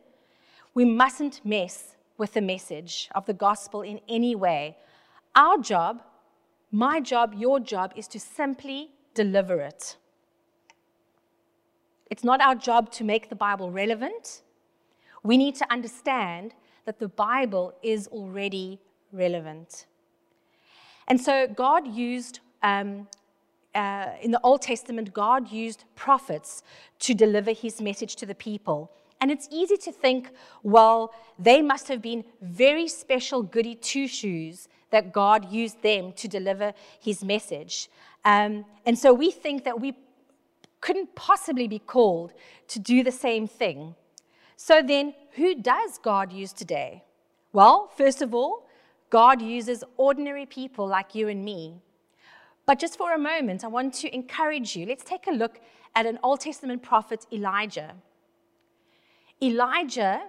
We 0.74 0.84
mustn't 0.84 1.40
mess 1.44 1.96
with 2.18 2.32
the 2.32 2.40
message 2.40 3.08
of 3.14 3.26
the 3.26 3.34
gospel 3.34 3.82
in 3.82 4.00
any 4.08 4.34
way. 4.34 4.76
Our 5.34 5.58
job, 5.58 6.02
my 6.70 7.00
job, 7.00 7.34
your 7.36 7.60
job, 7.60 7.92
is 7.96 8.08
to 8.08 8.20
simply 8.20 8.90
deliver 9.14 9.60
it. 9.60 9.96
It's 12.10 12.24
not 12.24 12.40
our 12.40 12.54
job 12.54 12.90
to 12.92 13.04
make 13.04 13.28
the 13.28 13.34
Bible 13.34 13.70
relevant. 13.70 14.42
We 15.26 15.36
need 15.36 15.56
to 15.56 15.72
understand 15.72 16.54
that 16.84 17.00
the 17.00 17.08
Bible 17.08 17.74
is 17.82 18.06
already 18.08 18.78
relevant. 19.12 19.86
And 21.08 21.20
so 21.20 21.48
God 21.48 21.86
used, 21.88 22.38
um, 22.62 23.08
uh, 23.74 24.10
in 24.22 24.30
the 24.30 24.40
Old 24.42 24.62
Testament, 24.62 25.12
God 25.12 25.50
used 25.50 25.84
prophets 25.96 26.62
to 27.00 27.12
deliver 27.12 27.50
his 27.52 27.80
message 27.80 28.14
to 28.16 28.26
the 28.26 28.36
people. 28.36 28.92
And 29.20 29.30
it's 29.32 29.48
easy 29.50 29.76
to 29.78 29.90
think, 29.90 30.30
well, 30.62 31.12
they 31.38 31.60
must 31.60 31.88
have 31.88 32.02
been 32.02 32.24
very 32.40 32.86
special 32.86 33.42
goody 33.42 33.74
two 33.74 34.06
shoes 34.06 34.68
that 34.90 35.12
God 35.12 35.50
used 35.50 35.82
them 35.82 36.12
to 36.12 36.28
deliver 36.28 36.72
his 37.00 37.24
message. 37.24 37.90
Um, 38.24 38.64
and 38.84 38.96
so 38.96 39.12
we 39.12 39.32
think 39.32 39.64
that 39.64 39.80
we 39.80 39.96
couldn't 40.80 41.16
possibly 41.16 41.66
be 41.66 41.80
called 41.80 42.32
to 42.68 42.78
do 42.78 43.02
the 43.02 43.10
same 43.10 43.48
thing. 43.48 43.96
So 44.56 44.82
then, 44.82 45.14
who 45.32 45.54
does 45.54 45.98
God 45.98 46.32
use 46.32 46.52
today? 46.52 47.04
Well, 47.52 47.90
first 47.96 48.22
of 48.22 48.34
all, 48.34 48.66
God 49.10 49.40
uses 49.40 49.84
ordinary 49.96 50.46
people 50.46 50.86
like 50.86 51.14
you 51.14 51.28
and 51.28 51.44
me. 51.44 51.82
But 52.64 52.78
just 52.78 52.98
for 52.98 53.14
a 53.14 53.18
moment, 53.18 53.64
I 53.64 53.68
want 53.68 53.94
to 53.94 54.12
encourage 54.14 54.74
you. 54.74 54.86
Let's 54.86 55.04
take 55.04 55.26
a 55.26 55.30
look 55.30 55.60
at 55.94 56.06
an 56.06 56.18
Old 56.22 56.40
Testament 56.40 56.82
prophet, 56.82 57.26
Elijah. 57.32 57.94
Elijah 59.42 60.22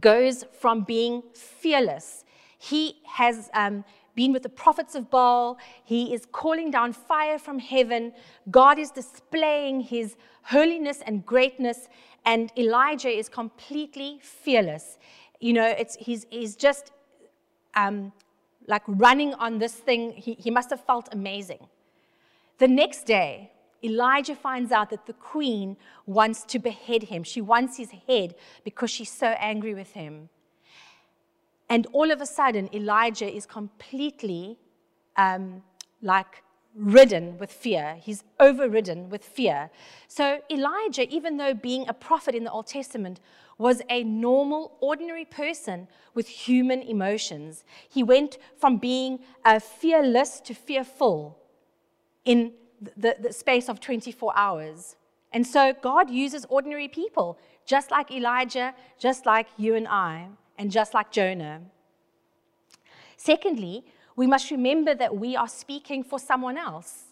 goes 0.00 0.44
from 0.58 0.84
being 0.84 1.22
fearless. 1.34 2.24
He 2.58 2.96
has 3.06 3.50
um, 3.52 3.84
been 4.18 4.32
with 4.32 4.42
the 4.42 4.56
prophets 4.64 4.96
of 4.96 5.08
Baal. 5.10 5.58
He 5.84 6.12
is 6.12 6.22
calling 6.40 6.72
down 6.72 6.92
fire 6.92 7.38
from 7.38 7.60
heaven. 7.60 8.12
God 8.50 8.76
is 8.84 8.90
displaying 8.90 9.76
his 9.94 10.16
holiness 10.42 10.98
and 11.06 11.24
greatness 11.24 11.88
and 12.24 12.52
Elijah 12.58 13.08
is 13.20 13.28
completely 13.28 14.18
fearless. 14.20 14.98
You 15.38 15.52
know, 15.52 15.68
it's, 15.82 15.94
he's, 16.06 16.26
he's 16.30 16.56
just 16.56 16.90
um, 17.76 18.12
like 18.66 18.82
running 18.88 19.34
on 19.34 19.58
this 19.58 19.74
thing. 19.74 20.12
He, 20.12 20.34
he 20.34 20.50
must 20.50 20.70
have 20.70 20.84
felt 20.84 21.08
amazing. 21.12 21.68
The 22.58 22.66
next 22.66 23.04
day, 23.06 23.52
Elijah 23.84 24.34
finds 24.34 24.72
out 24.72 24.90
that 24.90 25.06
the 25.06 25.12
queen 25.12 25.76
wants 26.06 26.42
to 26.52 26.58
behead 26.58 27.04
him. 27.04 27.22
She 27.22 27.40
wants 27.40 27.76
his 27.76 27.92
head 28.08 28.34
because 28.64 28.90
she's 28.90 29.12
so 29.12 29.28
angry 29.38 29.74
with 29.74 29.92
him. 29.92 30.28
And 31.68 31.86
all 31.92 32.10
of 32.10 32.20
a 32.20 32.26
sudden, 32.26 32.68
Elijah 32.74 33.30
is 33.30 33.44
completely 33.46 34.58
um, 35.16 35.62
like 36.00 36.42
ridden 36.74 37.36
with 37.38 37.52
fear. 37.52 37.96
He's 38.00 38.24
overridden 38.38 39.10
with 39.10 39.24
fear. 39.24 39.70
So, 40.06 40.40
Elijah, 40.50 41.08
even 41.08 41.36
though 41.36 41.52
being 41.52 41.86
a 41.88 41.92
prophet 41.92 42.34
in 42.34 42.44
the 42.44 42.50
Old 42.50 42.68
Testament, 42.68 43.20
was 43.58 43.82
a 43.90 44.04
normal, 44.04 44.76
ordinary 44.80 45.24
person 45.24 45.88
with 46.14 46.28
human 46.28 46.80
emotions. 46.82 47.64
He 47.88 48.02
went 48.02 48.38
from 48.56 48.78
being 48.78 49.18
uh, 49.44 49.58
fearless 49.58 50.40
to 50.42 50.54
fearful 50.54 51.36
in 52.24 52.52
the, 52.96 53.16
the 53.18 53.32
space 53.32 53.68
of 53.68 53.80
24 53.80 54.32
hours. 54.36 54.96
And 55.32 55.46
so, 55.46 55.74
God 55.82 56.08
uses 56.08 56.46
ordinary 56.48 56.88
people, 56.88 57.38
just 57.66 57.90
like 57.90 58.10
Elijah, 58.10 58.74
just 58.98 59.26
like 59.26 59.48
you 59.58 59.74
and 59.74 59.88
I, 59.88 60.28
and 60.58 60.70
just 60.70 60.92
like 60.92 61.10
Jonah. 61.10 61.60
Secondly, 63.16 63.84
we 64.16 64.26
must 64.26 64.50
remember 64.50 64.94
that 64.94 65.16
we 65.16 65.36
are 65.36 65.48
speaking 65.48 66.02
for 66.02 66.18
someone 66.18 66.58
else. 66.58 67.04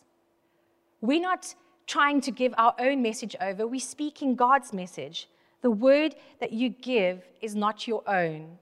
We're 1.01 1.21
not 1.21 1.55
trying 1.87 2.21
to 2.23 2.31
give 2.33 2.53
our 2.59 2.75
own 2.79 3.01
message 3.01 3.37
over, 3.41 3.67
we're 3.67 3.81
speaking 3.81 4.35
God's 4.35 4.73
message. 4.73 5.29
The 5.63 5.71
word 5.71 6.17
that 6.41 6.53
you 6.53 6.69
give 6.69 7.23
is 7.41 7.55
not 7.55 7.87
your 7.87 8.03
own. 8.09 8.59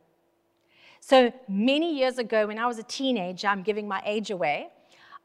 So 1.00 1.32
many 1.48 1.94
years 1.98 2.18
ago, 2.18 2.46
when 2.46 2.58
I 2.58 2.66
was 2.66 2.78
a 2.78 2.82
teenager, 2.82 3.48
I'm 3.48 3.62
giving 3.62 3.88
my 3.88 4.02
age 4.04 4.30
away, 4.30 4.68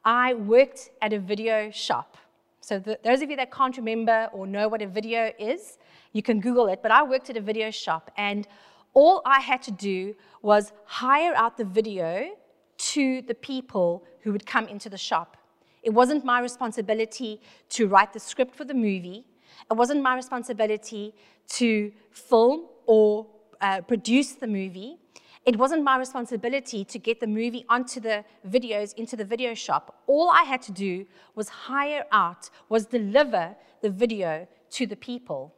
I 0.04 0.34
worked 0.34 0.90
at 1.02 1.14
a 1.14 1.20
video 1.20 1.72
shop. 1.72 2.18
So, 2.62 2.80
the, 2.80 3.00
those 3.04 3.22
of 3.22 3.30
you 3.30 3.36
that 3.38 3.52
can't 3.52 3.76
remember 3.78 4.30
or 4.34 4.46
know 4.46 4.68
what 4.68 4.82
a 4.82 4.88
video 4.88 5.32
is, 5.40 5.78
you 6.12 6.22
can 6.22 6.40
Google 6.40 6.68
it. 6.68 6.82
But 6.82 6.92
I 6.92 7.04
worked 7.04 7.30
at 7.30 7.38
a 7.38 7.42
video 7.42 7.72
shop, 7.72 8.12
and 8.18 8.48
all 8.94 9.22
I 9.26 9.40
had 9.40 9.62
to 9.64 9.72
do 9.72 10.16
was 10.42 10.72
hire 10.86 11.34
out 11.36 11.58
the 11.58 11.66
video 11.66 12.30
to 12.78 13.22
the 13.24 13.36
people 13.36 14.04
who 14.22 14.32
would 14.32 14.46
come 14.46 14.68
into 14.68 14.90
the 14.90 14.98
shop. 14.98 15.38
It 15.84 15.92
wasn't 15.92 16.26
my 16.26 16.40
responsibility 16.40 17.42
to 17.70 17.88
write 17.88 18.14
the 18.14 18.20
script 18.20 18.56
for 18.56 18.66
the 18.66 18.74
movie. 18.74 19.26
It 19.70 19.76
wasn't 19.76 20.02
my 20.02 20.16
responsibility 20.16 21.14
to 21.50 21.92
film 22.12 22.68
or 22.86 23.28
uh, 23.62 23.82
produce 23.82 24.34
the 24.34 24.48
movie. 24.48 24.98
It 25.46 25.58
wasn't 25.58 25.84
my 25.84 25.98
responsibility 25.98 26.84
to 26.86 27.00
get 27.00 27.20
the 27.20 27.28
movie 27.28 27.66
onto 27.70 28.00
the 28.00 28.24
videos 28.48 28.94
into 28.96 29.16
the 29.16 29.26
video 29.26 29.54
shop. 29.54 30.04
All 30.06 30.30
I 30.30 30.44
had 30.44 30.62
to 30.64 30.72
do 30.72 31.06
was 31.36 31.50
hire 31.50 32.06
out, 32.12 32.50
was 32.68 32.86
deliver 32.86 33.56
the 33.82 33.90
video 33.90 34.48
to 34.72 34.86
the 34.86 34.96
people. 34.96 35.56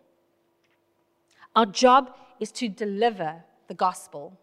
Our 1.56 1.66
job 1.66 2.16
is 2.42 2.52
to 2.52 2.68
deliver 2.68 3.44
the 3.70 3.74
gospel. 3.74 4.38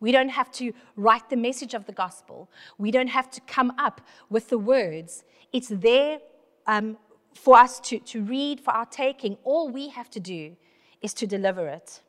We 0.00 0.10
don't 0.10 0.28
have 0.30 0.50
to 0.52 0.72
write 0.96 1.30
the 1.30 1.36
message 1.36 1.72
of 1.72 1.86
the 1.86 1.92
gospel. 1.92 2.50
We 2.76 2.90
don't 2.90 3.06
have 3.06 3.30
to 3.30 3.40
come 3.42 3.72
up 3.78 4.00
with 4.28 4.50
the 4.50 4.58
words. 4.58 5.24
It's 5.52 5.68
there 5.68 6.18
um, 6.66 6.98
for 7.34 7.56
us 7.56 7.78
to, 7.80 8.00
to 8.00 8.22
read, 8.22 8.60
for 8.60 8.72
our 8.72 8.86
taking. 8.86 9.38
All 9.44 9.70
we 9.70 9.88
have 9.90 10.10
to 10.10 10.20
do 10.20 10.56
is 11.00 11.14
to 11.14 11.26
deliver 11.26 11.68
it. 11.68 12.02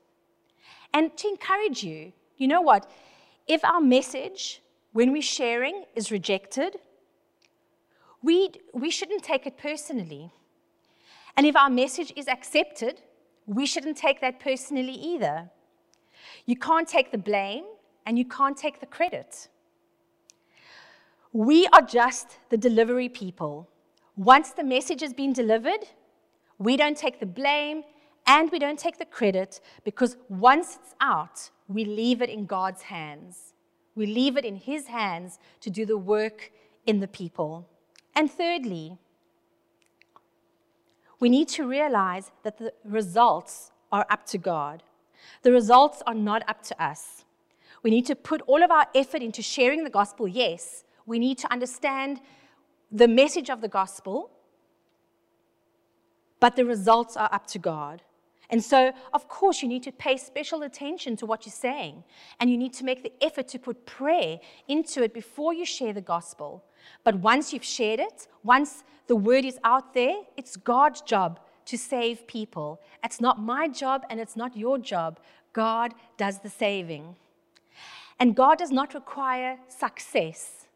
And 0.92 1.16
to 1.18 1.28
encourage 1.28 1.84
you, 1.84 2.14
you 2.38 2.48
know 2.48 2.62
what? 2.62 2.90
If 3.48 3.64
our 3.64 3.82
message, 3.82 4.62
when 4.92 5.12
we're 5.12 5.22
sharing, 5.22 5.86
is 5.96 6.12
rejected, 6.12 6.78
we, 8.24 8.50
we 8.74 8.90
shouldn't 8.90 9.24
take 9.24 9.46
it 9.46 9.58
personally. 9.58 10.32
And 11.38 11.46
if 11.46 11.56
our 11.56 11.70
message 11.70 12.12
is 12.16 12.28
accepted, 12.28 13.02
we 13.46 13.66
shouldn't 13.66 13.98
take 13.98 14.22
that 14.22 14.40
personally 14.40 14.94
either. 14.94 15.50
You 16.46 16.56
can't 16.56 16.88
take 16.88 17.12
the 17.12 17.18
blame 17.18 17.66
and 18.06 18.18
you 18.18 18.26
can't 18.26 18.58
take 18.58 18.80
the 18.80 18.86
credit. 18.86 19.48
We 21.32 21.68
are 21.68 21.82
just 21.82 22.38
the 22.50 22.58
delivery 22.58 23.10
people. 23.10 23.70
Once 24.16 24.52
the 24.52 24.64
message 24.64 25.02
has 25.02 25.14
been 25.14 25.34
delivered, 25.34 25.88
we 26.60 26.78
don't 26.78 26.98
take 26.98 27.20
the 27.20 27.26
blame 27.26 27.84
and 28.28 28.52
we 28.52 28.60
don't 28.60 28.80
take 28.80 29.00
the 29.00 29.06
credit 29.06 29.60
because 29.84 30.18
once 30.30 30.78
it's 30.82 30.96
out, 31.02 31.50
we 31.68 31.86
leave 31.86 32.22
it 32.22 32.30
in 32.30 32.46
God's 32.46 32.84
hands. 32.84 33.54
We 33.96 34.06
leave 34.06 34.38
it 34.38 34.46
in 34.46 34.56
His 34.56 34.88
hands 34.88 35.40
to 35.62 35.70
do 35.70 35.86
the 35.86 35.98
work 35.98 36.52
in 36.86 37.00
the 37.00 37.08
people. 37.08 37.68
And 38.16 38.30
thirdly, 38.30 38.98
we 41.20 41.30
need 41.30 41.48
to 41.50 41.68
realize 41.68 42.32
that 42.44 42.58
the 42.58 42.74
results 42.84 43.72
are 43.92 44.06
up 44.10 44.26
to 44.28 44.38
God. 44.38 44.84
The 45.44 45.52
results 45.52 46.02
are 46.06 46.14
not 46.14 46.44
up 46.48 46.62
to 46.64 46.84
us. 46.84 47.24
We 47.84 47.92
need 47.92 48.06
to 48.08 48.16
put 48.16 48.42
all 48.48 48.64
of 48.64 48.72
our 48.72 48.88
effort 48.96 49.22
into 49.22 49.42
sharing 49.42 49.84
the 49.84 49.90
gospel, 49.90 50.28
yes. 50.28 50.84
We 51.06 51.20
need 51.20 51.38
to 51.40 51.52
understand 51.52 52.22
the 52.92 53.08
message 53.08 53.50
of 53.50 53.62
the 53.62 53.68
gospel, 53.68 54.32
but 56.40 56.56
the 56.56 56.66
results 56.66 57.18
are 57.18 57.30
up 57.32 57.48
to 57.48 57.60
God. 57.60 58.02
And 58.54 58.64
so, 58.64 58.94
of 59.14 59.28
course, 59.28 59.64
you 59.64 59.68
need 59.68 59.82
to 59.82 59.92
pay 59.92 60.16
special 60.16 60.62
attention 60.62 61.16
to 61.16 61.26
what 61.26 61.44
you're 61.44 61.52
saying, 61.52 62.04
and 62.40 62.52
you 62.52 62.56
need 62.56 62.74
to 62.74 62.84
make 62.84 63.02
the 63.02 63.12
effort 63.20 63.48
to 63.48 63.58
put 63.58 63.88
prayer 63.88 64.40
into 64.68 65.02
it 65.02 65.12
before 65.12 65.56
you 65.56 65.66
share 65.66 65.92
the 65.92 66.02
gospel. 66.02 66.64
But 67.04 67.16
once 67.16 67.52
you've 67.52 67.64
shared 67.64 68.00
it, 68.00 68.28
once 68.44 68.84
the 69.08 69.16
word 69.16 69.44
is 69.44 69.58
out 69.64 69.96
there, 69.96 70.18
it's 70.38 70.56
God's 70.56 71.02
job 71.02 71.40
to 71.66 71.80
save 71.80 72.28
people. 72.28 72.80
It's 73.04 73.20
not 73.20 73.42
my 73.42 73.68
job 73.70 74.06
and 74.12 74.20
it's 74.20 74.36
not 74.36 74.56
your 74.56 74.78
job. 74.78 75.20
God 75.54 75.96
does 76.18 76.38
the 76.42 76.50
saving. 76.52 77.16
And 78.20 78.36
God 78.36 78.60
does 78.60 78.70
not 78.70 78.94
require 78.94 79.58
success. 79.68 80.68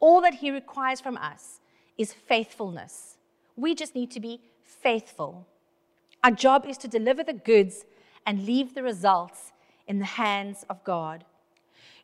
All 0.00 0.22
that 0.22 0.36
He 0.36 0.50
requires 0.50 1.02
from 1.02 1.18
us 1.18 1.60
is 1.98 2.14
faithfulness. 2.14 3.18
We 3.54 3.74
just 3.74 3.94
need 3.94 4.10
to 4.12 4.20
be 4.20 4.40
faithful. 4.62 5.46
Our 6.28 6.34
job 6.34 6.66
is 6.66 6.76
to 6.78 6.88
deliver 6.88 7.24
the 7.24 7.32
goods 7.32 7.86
and 8.26 8.44
leave 8.44 8.74
the 8.74 8.82
results 8.82 9.52
in 9.86 9.98
the 9.98 10.04
hands 10.04 10.62
of 10.68 10.84
God. 10.84 11.24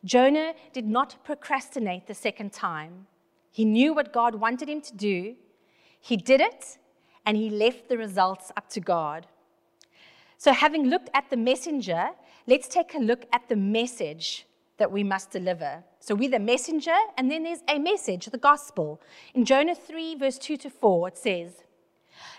Jonah 0.03 0.55
did 0.73 0.87
not 0.87 1.23
procrastinate 1.25 2.07
the 2.07 2.15
second 2.15 2.51
time. 2.51 3.07
He 3.51 3.67
knew 3.67 3.93
what 3.93 4.15
God 4.15 4.37
wanted 4.37 4.67
him 4.67 4.81
to 4.81 4.95
do, 4.95 5.37
he 6.01 6.17
did 6.17 6.41
it, 6.41 6.79
and 7.27 7.37
he 7.37 7.51
left 7.51 7.91
the 7.91 7.99
results 7.99 8.51
up 8.57 8.71
to 8.71 8.81
God. 8.81 9.27
So, 10.39 10.55
having 10.55 10.89
looked 10.89 11.11
at 11.13 11.29
the 11.29 11.37
messenger, 11.37 12.09
let's 12.47 12.67
take 12.67 12.95
a 12.95 12.99
look 12.99 13.27
at 13.31 13.51
the 13.51 13.57
message 13.57 14.47
that 14.79 14.91
we 14.91 15.05
must 15.05 15.33
deliver. 15.33 15.85
So, 16.01 16.15
we're 16.15 16.31
the 16.31 16.39
messenger, 16.39 16.97
and 17.19 17.31
then 17.31 17.43
there's 17.43 17.63
a 17.69 17.79
message, 17.79 18.25
the 18.25 18.39
gospel. 18.39 19.03
In 19.35 19.45
Jonah 19.45 19.75
3, 19.75 20.15
verse 20.15 20.39
2 20.39 20.57
to 20.57 20.71
4, 20.71 21.09
it 21.09 21.19
says, 21.19 21.64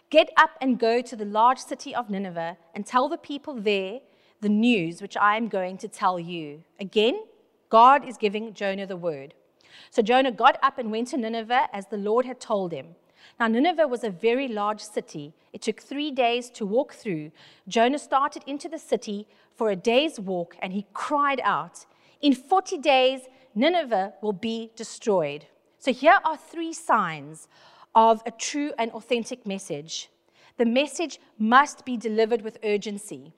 Get 0.10 0.30
up 0.38 0.52
and 0.62 0.80
go 0.80 1.02
to 1.02 1.16
the 1.16 1.26
large 1.26 1.60
city 1.60 1.96
of 1.96 2.10
Nineveh 2.10 2.58
and 2.74 2.86
tell 2.86 3.10
the 3.10 3.18
people 3.18 3.56
there 3.56 4.00
the 4.42 4.50
news 4.50 5.02
which 5.02 5.18
I 5.18 5.38
am 5.38 5.48
going 5.48 5.78
to 5.80 5.88
tell 5.88 6.20
you. 6.20 6.64
Again, 6.80 7.24
God 7.70 8.08
is 8.08 8.18
giving 8.18 8.54
Jonah 8.54 8.86
the 8.86 8.98
word. 8.98 9.34
So 9.90 10.02
Jonah 10.02 10.32
got 10.32 10.60
up 10.62 10.78
and 10.78 10.92
went 10.92 11.10
to 11.10 11.18
Nineveh 11.18 11.68
as 11.74 11.88
the 11.88 11.98
Lord 11.98 12.26
had 12.26 12.40
told 12.40 12.72
him. 12.72 12.96
Now, 13.40 13.48
Nineveh 13.48 13.88
was 13.88 14.04
a 14.04 14.10
very 14.10 14.48
large 14.48 14.82
city. 14.82 15.34
It 15.52 15.62
took 15.62 15.82
three 15.82 16.12
days 16.12 16.50
to 16.52 16.66
walk 16.66 16.94
through. 16.94 17.32
Jonah 17.68 18.00
started 18.00 18.44
into 18.46 18.70
the 18.70 18.80
city 18.80 19.28
for 19.56 19.70
a 19.72 19.76
day's 19.76 20.20
walk 20.20 20.56
and 20.62 20.72
he 20.72 20.86
cried 20.94 21.42
out, 21.44 21.86
In 22.22 22.34
40 22.34 22.78
days, 22.78 23.22
Nineveh 23.56 24.14
will 24.22 24.34
be 24.34 24.72
destroyed. 24.76 25.46
So, 25.80 25.92
here 25.92 26.20
are 26.24 26.38
three 26.38 26.74
signs 26.74 27.48
of 27.96 28.22
a 28.26 28.32
true 28.32 28.74
and 28.78 28.92
authentic 28.92 29.46
message. 29.46 30.10
The 30.58 30.66
message 30.66 31.20
must 31.40 31.86
be 31.86 31.98
delivered 31.98 32.42
with 32.42 32.60
urgency. 32.64 33.34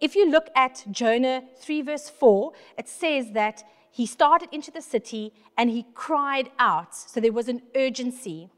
If 0.00 0.14
you 0.14 0.30
look 0.30 0.48
at 0.56 0.84
Jonah 0.90 1.42
3, 1.60 1.82
verse 1.82 2.08
4, 2.08 2.52
it 2.76 2.88
says 2.88 3.32
that 3.32 3.64
he 3.90 4.06
started 4.06 4.48
into 4.52 4.70
the 4.70 4.82
city 4.82 5.32
and 5.56 5.70
he 5.70 5.86
cried 5.94 6.50
out. 6.58 6.94
So 6.94 7.20
there 7.20 7.32
was 7.32 7.48
an 7.48 7.62
urgency. 7.74 8.48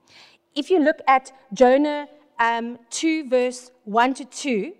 If 0.54 0.70
you 0.70 0.80
look 0.80 0.98
at 1.06 1.32
Jonah 1.52 2.08
um, 2.38 2.78
2, 2.90 3.28
verse 3.28 3.70
1 3.84 4.14
to 4.14 4.24
2, 4.24 4.72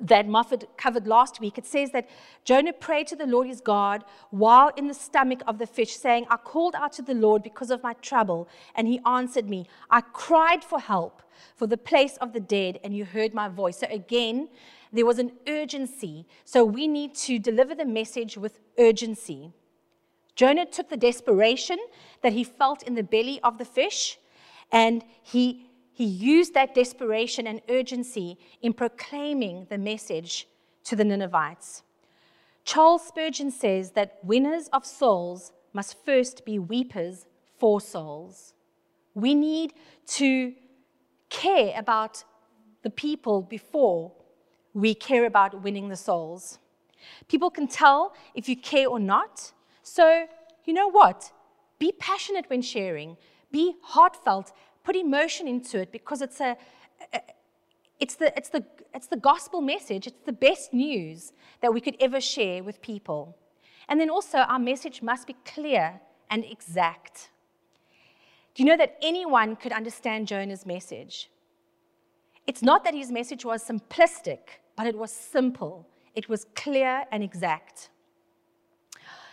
that 0.00 0.28
Moffat 0.28 0.68
covered 0.76 1.06
last 1.06 1.40
week, 1.40 1.58
it 1.58 1.66
says 1.66 1.90
that 1.92 2.08
Jonah 2.44 2.72
prayed 2.72 3.06
to 3.08 3.16
the 3.16 3.26
Lord 3.26 3.46
his 3.46 3.60
God 3.60 4.04
while 4.30 4.70
in 4.76 4.88
the 4.88 4.94
stomach 4.94 5.42
of 5.46 5.58
the 5.58 5.66
fish, 5.66 5.96
saying, 5.96 6.26
I 6.28 6.36
called 6.36 6.74
out 6.74 6.92
to 6.94 7.02
the 7.02 7.14
Lord 7.14 7.42
because 7.42 7.70
of 7.70 7.82
my 7.82 7.94
trouble, 7.94 8.48
and 8.74 8.88
he 8.88 9.00
answered 9.06 9.48
me. 9.48 9.66
I 9.90 10.00
cried 10.00 10.64
for 10.64 10.80
help 10.80 11.22
for 11.54 11.66
the 11.66 11.76
place 11.76 12.16
of 12.18 12.32
the 12.32 12.40
dead, 12.40 12.80
and 12.82 12.96
you 12.96 13.04
heard 13.04 13.34
my 13.34 13.48
voice. 13.48 13.78
So 13.78 13.86
again, 13.90 14.48
there 14.92 15.06
was 15.06 15.18
an 15.18 15.32
urgency. 15.48 16.26
So 16.44 16.64
we 16.64 16.86
need 16.86 17.14
to 17.16 17.38
deliver 17.38 17.74
the 17.74 17.84
message 17.84 18.36
with 18.36 18.60
urgency. 18.78 19.52
Jonah 20.36 20.66
took 20.66 20.88
the 20.88 20.96
desperation 20.96 21.78
that 22.22 22.32
he 22.32 22.42
felt 22.42 22.82
in 22.82 22.94
the 22.94 23.02
belly 23.02 23.40
of 23.42 23.58
the 23.58 23.64
fish, 23.64 24.18
and 24.72 25.04
he 25.22 25.70
he 25.94 26.04
used 26.04 26.54
that 26.54 26.74
desperation 26.74 27.46
and 27.46 27.62
urgency 27.68 28.36
in 28.60 28.72
proclaiming 28.72 29.66
the 29.70 29.78
message 29.78 30.48
to 30.82 30.96
the 30.96 31.04
Ninevites. 31.04 31.84
Charles 32.64 33.06
Spurgeon 33.06 33.52
says 33.52 33.92
that 33.92 34.18
winners 34.24 34.68
of 34.72 34.84
souls 34.84 35.52
must 35.72 36.04
first 36.04 36.44
be 36.44 36.58
weepers 36.58 37.26
for 37.58 37.80
souls. 37.80 38.54
We 39.14 39.36
need 39.36 39.72
to 40.18 40.54
care 41.30 41.72
about 41.78 42.24
the 42.82 42.90
people 42.90 43.42
before 43.42 44.12
we 44.72 44.94
care 44.96 45.26
about 45.26 45.62
winning 45.62 45.88
the 45.88 45.96
souls. 45.96 46.58
People 47.28 47.50
can 47.50 47.68
tell 47.68 48.14
if 48.34 48.48
you 48.48 48.56
care 48.56 48.88
or 48.88 48.98
not. 48.98 49.52
So, 49.84 50.26
you 50.64 50.74
know 50.74 50.90
what? 50.90 51.30
Be 51.78 51.92
passionate 51.92 52.46
when 52.50 52.62
sharing, 52.62 53.16
be 53.52 53.76
heartfelt, 53.82 54.52
put 54.84 54.94
emotion 54.94 55.48
into 55.48 55.80
it 55.80 55.90
because 55.90 56.22
it's 56.22 56.40
a, 56.40 56.56
a 57.12 57.20
it's 58.00 58.16
the, 58.16 58.36
it's, 58.36 58.48
the, 58.50 58.64
it's 58.92 59.06
the 59.06 59.16
gospel 59.16 59.60
message. 59.60 60.06
It's 60.06 60.26
the 60.26 60.32
best 60.32 60.72
news 60.72 61.32
that 61.60 61.72
we 61.72 61.80
could 61.80 61.96
ever 62.00 62.20
share 62.20 62.62
with 62.62 62.82
people. 62.82 63.36
And 63.88 64.00
then 64.00 64.10
also, 64.10 64.38
our 64.38 64.58
message 64.58 65.00
must 65.00 65.26
be 65.26 65.36
clear 65.44 66.00
and 66.30 66.44
exact. 66.44 67.30
Do 68.54 68.62
you 68.62 68.68
know 68.68 68.76
that 68.76 68.96
anyone 69.02 69.56
could 69.56 69.72
understand 69.72 70.28
Jonah's 70.28 70.66
message? 70.66 71.30
It's 72.46 72.62
not 72.62 72.84
that 72.84 72.94
his 72.94 73.10
message 73.10 73.44
was 73.44 73.66
simplistic, 73.66 74.60
but 74.76 74.86
it 74.86 74.98
was 74.98 75.10
simple, 75.10 75.88
it 76.14 76.28
was 76.28 76.46
clear 76.54 77.04
and 77.10 77.22
exact. 77.22 77.90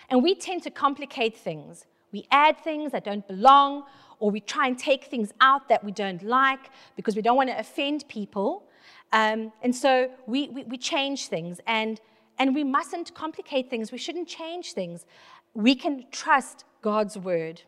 And 0.10 0.24
we 0.24 0.36
tend 0.36 0.64
to 0.64 0.70
complicate 0.70 1.38
things. 1.38 1.86
We 2.12 2.28
add 2.32 2.58
things 2.58 2.92
that 2.92 3.06
don't 3.06 3.26
belong, 3.28 3.84
or 4.22 4.30
we 4.32 4.40
try 4.40 4.68
and 4.68 4.78
take 4.78 5.06
things 5.06 5.34
out 5.42 5.68
that 5.68 5.84
we 5.84 5.92
don't 5.92 6.24
like 6.24 6.70
because 6.96 7.16
we 7.16 7.22
don't 7.22 7.36
want 7.36 7.50
to 7.50 7.60
offend 7.60 8.08
people. 8.08 8.64
Um, 9.12 9.52
and 9.62 9.76
so 9.76 10.10
we, 10.28 10.48
we, 10.50 10.64
we 10.64 10.78
change 10.78 11.28
things, 11.28 11.60
and, 11.68 12.00
and 12.40 12.56
we 12.56 12.64
mustn't 12.64 13.14
complicate 13.14 13.70
things. 13.70 13.92
We 13.92 13.98
shouldn't 13.98 14.30
change 14.30 14.74
things. 14.74 15.06
We 15.54 15.76
can 15.76 16.06
trust 16.12 16.64
God's 16.82 17.18
word. 17.18 17.64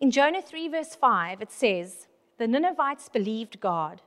In 0.00 0.10
Jonah 0.10 0.40
3, 0.40 0.68
verse 0.68 0.94
5, 0.94 1.42
it 1.42 1.50
says, 1.50 2.06
The 2.38 2.46
Ninevites 2.46 3.08
believed 3.08 3.60
God. 3.60 4.00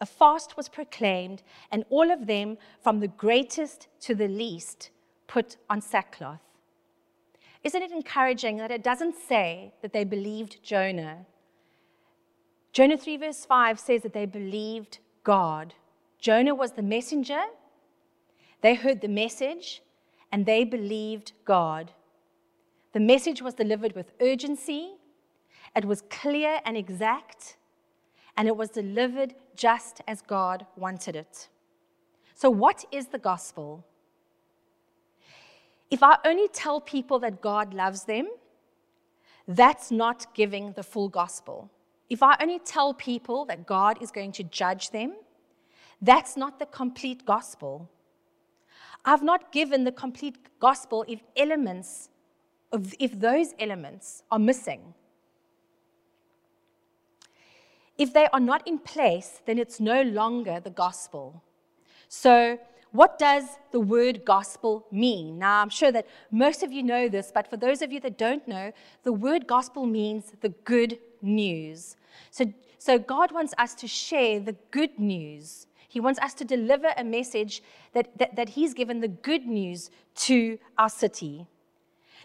A 0.00 0.06
fast 0.06 0.56
was 0.56 0.68
proclaimed, 0.68 1.42
and 1.70 1.84
all 1.88 2.10
of 2.10 2.26
them, 2.26 2.58
from 2.82 3.00
the 3.00 3.08
greatest 3.08 3.86
to 4.00 4.14
the 4.14 4.28
least, 4.28 4.90
put 5.28 5.56
on 5.70 5.80
sackcloth. 5.80 6.45
Isn't 7.66 7.82
it 7.82 7.90
encouraging 7.90 8.58
that 8.58 8.70
it 8.70 8.84
doesn't 8.84 9.16
say 9.28 9.72
that 9.82 9.92
they 9.92 10.04
believed 10.04 10.62
Jonah? 10.62 11.26
Jonah 12.72 12.96
3, 12.96 13.16
verse 13.16 13.44
5 13.44 13.80
says 13.80 14.02
that 14.02 14.12
they 14.12 14.24
believed 14.24 15.00
God. 15.24 15.74
Jonah 16.20 16.54
was 16.54 16.70
the 16.72 16.82
messenger. 16.82 17.42
They 18.60 18.76
heard 18.76 19.00
the 19.00 19.08
message 19.08 19.82
and 20.30 20.46
they 20.46 20.62
believed 20.62 21.32
God. 21.44 21.90
The 22.92 23.00
message 23.00 23.42
was 23.42 23.54
delivered 23.54 23.96
with 23.96 24.12
urgency, 24.20 24.92
it 25.74 25.84
was 25.84 26.02
clear 26.02 26.60
and 26.64 26.76
exact, 26.76 27.56
and 28.36 28.46
it 28.46 28.56
was 28.56 28.70
delivered 28.70 29.34
just 29.56 30.02
as 30.06 30.22
God 30.22 30.66
wanted 30.76 31.16
it. 31.16 31.48
So, 32.32 32.48
what 32.48 32.84
is 32.92 33.06
the 33.08 33.18
gospel? 33.18 33.84
If 35.90 36.02
I 36.02 36.16
only 36.24 36.48
tell 36.48 36.80
people 36.80 37.18
that 37.20 37.40
God 37.40 37.72
loves 37.72 38.04
them, 38.04 38.28
that's 39.46 39.90
not 39.90 40.34
giving 40.34 40.72
the 40.72 40.82
full 40.82 41.08
gospel. 41.08 41.70
If 42.10 42.22
I 42.22 42.36
only 42.40 42.58
tell 42.58 42.94
people 42.94 43.44
that 43.46 43.66
God 43.66 44.02
is 44.02 44.10
going 44.10 44.32
to 44.32 44.42
judge 44.44 44.90
them, 44.90 45.14
that's 46.02 46.36
not 46.36 46.58
the 46.58 46.66
complete 46.66 47.24
gospel. 47.24 47.88
I've 49.04 49.22
not 49.22 49.52
given 49.52 49.84
the 49.84 49.92
complete 49.92 50.36
gospel 50.58 51.04
if 51.06 51.20
elements, 51.36 52.08
if 52.98 53.18
those 53.18 53.54
elements 53.58 54.24
are 54.30 54.38
missing. 54.38 54.94
If 57.96 58.12
they 58.12 58.26
are 58.32 58.40
not 58.40 58.66
in 58.66 58.78
place, 58.78 59.40
then 59.46 59.58
it's 59.58 59.80
no 59.80 60.02
longer 60.02 60.60
the 60.60 60.70
gospel. 60.70 61.42
So, 62.08 62.58
what 62.96 63.18
does 63.18 63.44
the 63.72 63.80
word 63.80 64.24
gospel 64.24 64.86
mean? 64.90 65.38
Now, 65.38 65.60
I'm 65.62 65.68
sure 65.68 65.92
that 65.92 66.06
most 66.30 66.62
of 66.62 66.72
you 66.72 66.82
know 66.82 67.08
this, 67.08 67.30
but 67.32 67.48
for 67.48 67.56
those 67.56 67.82
of 67.82 67.92
you 67.92 68.00
that 68.00 68.16
don't 68.16 68.46
know, 68.48 68.72
the 69.02 69.12
word 69.12 69.46
gospel 69.46 69.86
means 69.86 70.32
the 70.40 70.48
good 70.48 70.98
news. 71.20 71.96
So, 72.30 72.52
so 72.78 72.98
God 72.98 73.32
wants 73.32 73.54
us 73.58 73.74
to 73.76 73.88
share 73.88 74.40
the 74.40 74.56
good 74.70 74.98
news. 74.98 75.66
He 75.88 76.00
wants 76.00 76.20
us 76.20 76.34
to 76.34 76.44
deliver 76.44 76.92
a 76.96 77.04
message 77.04 77.62
that, 77.92 78.16
that, 78.18 78.36
that 78.36 78.48
He's 78.50 78.74
given 78.74 79.00
the 79.00 79.08
good 79.08 79.46
news 79.46 79.90
to 80.16 80.58
our 80.78 80.88
city. 80.88 81.46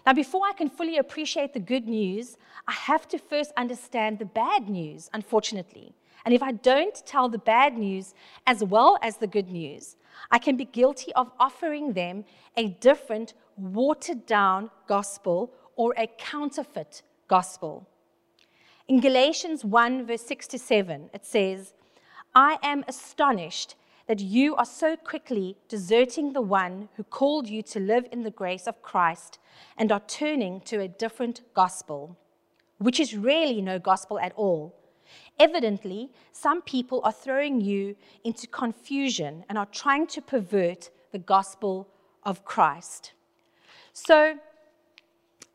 Now, 0.06 0.14
before 0.14 0.48
I 0.48 0.54
can 0.54 0.70
fully 0.70 0.98
appreciate 0.98 1.54
the 1.54 1.60
good 1.60 1.88
news, 1.88 2.38
I 2.68 2.72
have 2.72 3.08
to 3.10 3.20
first 3.20 3.52
understand 3.56 4.20
the 4.20 4.26
bad 4.26 4.68
news, 4.68 5.10
unfortunately. 5.14 5.94
And 6.26 6.34
if 6.34 6.44
I 6.44 6.52
don't 6.52 6.96
tell 7.06 7.30
the 7.30 7.38
bad 7.38 7.78
news 7.78 8.14
as 8.48 8.64
well 8.64 8.98
as 9.02 9.18
the 9.18 9.28
good 9.28 9.50
news, 9.50 9.96
I 10.30 10.40
can 10.40 10.58
be 10.58 10.66
guilty 10.66 11.14
of 11.14 11.32
offering 11.40 11.94
them 11.94 12.26
a 12.58 12.70
different, 12.70 13.34
watered 13.58 14.26
down 14.26 14.70
gospel 14.88 15.52
or 15.76 15.94
a 15.98 16.08
counterfeit 16.08 17.02
gospel. 17.28 17.88
In 18.88 19.00
Galatians 19.00 19.64
1, 19.64 20.06
verse 20.06 20.24
6 20.24 20.48
to 20.48 20.60
7, 20.60 21.10
it 21.14 21.26
says, 21.26 21.74
I 22.36 22.58
am 22.62 22.84
astonished 22.88 23.76
that 24.12 24.20
you 24.20 24.54
are 24.58 24.66
so 24.66 24.98
quickly 24.98 25.56
deserting 25.70 26.34
the 26.34 26.42
one 26.42 26.90
who 26.98 27.04
called 27.06 27.48
you 27.48 27.62
to 27.62 27.80
live 27.80 28.06
in 28.12 28.24
the 28.24 28.30
grace 28.30 28.68
of 28.68 28.82
Christ 28.82 29.40
and 29.78 29.90
are 29.90 30.02
turning 30.06 30.60
to 30.66 30.82
a 30.82 30.90
different 30.90 31.40
gospel, 31.54 32.18
which 32.78 33.00
is 33.00 33.16
really 33.16 33.62
no 33.62 33.80
gospel 33.80 34.20
at 34.20 34.34
all. 34.36 34.76
Evidently, 35.40 36.10
some 36.34 36.62
people 36.62 37.00
are 37.06 37.14
throwing 37.14 37.62
you 37.62 37.96
into 38.26 38.48
confusion 38.48 39.46
and 39.48 39.58
are 39.58 39.72
trying 39.72 40.08
to 40.08 40.22
pervert 40.22 40.90
the 41.14 41.20
gospel 41.20 41.88
of 42.24 42.44
Christ. 42.44 43.14
So, 43.94 44.36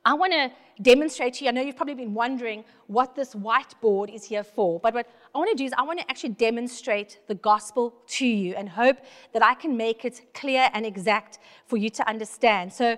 I 0.06 0.14
want 0.14 0.32
to 0.32 0.52
demonstrate 0.80 1.34
to 1.34 1.44
you. 1.44 1.50
I 1.50 1.52
know 1.52 1.62
you've 1.62 1.74
probably 1.74 1.94
been 1.94 2.14
wondering 2.14 2.64
what 2.86 3.16
this 3.16 3.34
whiteboard 3.34 4.14
is 4.14 4.22
here 4.22 4.44
for, 4.44 4.78
but 4.78 4.94
what 4.94 5.08
I 5.34 5.38
want 5.38 5.50
to 5.50 5.56
do 5.56 5.64
is 5.64 5.72
I 5.76 5.82
want 5.82 5.98
to 5.98 6.08
actually 6.08 6.34
demonstrate 6.34 7.18
the 7.26 7.34
gospel 7.34 7.92
to 8.10 8.24
you 8.24 8.54
and 8.54 8.68
hope 8.68 8.98
that 9.32 9.44
I 9.44 9.54
can 9.54 9.76
make 9.76 10.04
it 10.04 10.32
clear 10.32 10.70
and 10.72 10.86
exact 10.86 11.40
for 11.66 11.76
you 11.76 11.90
to 11.90 12.08
understand. 12.08 12.72
So, 12.72 12.96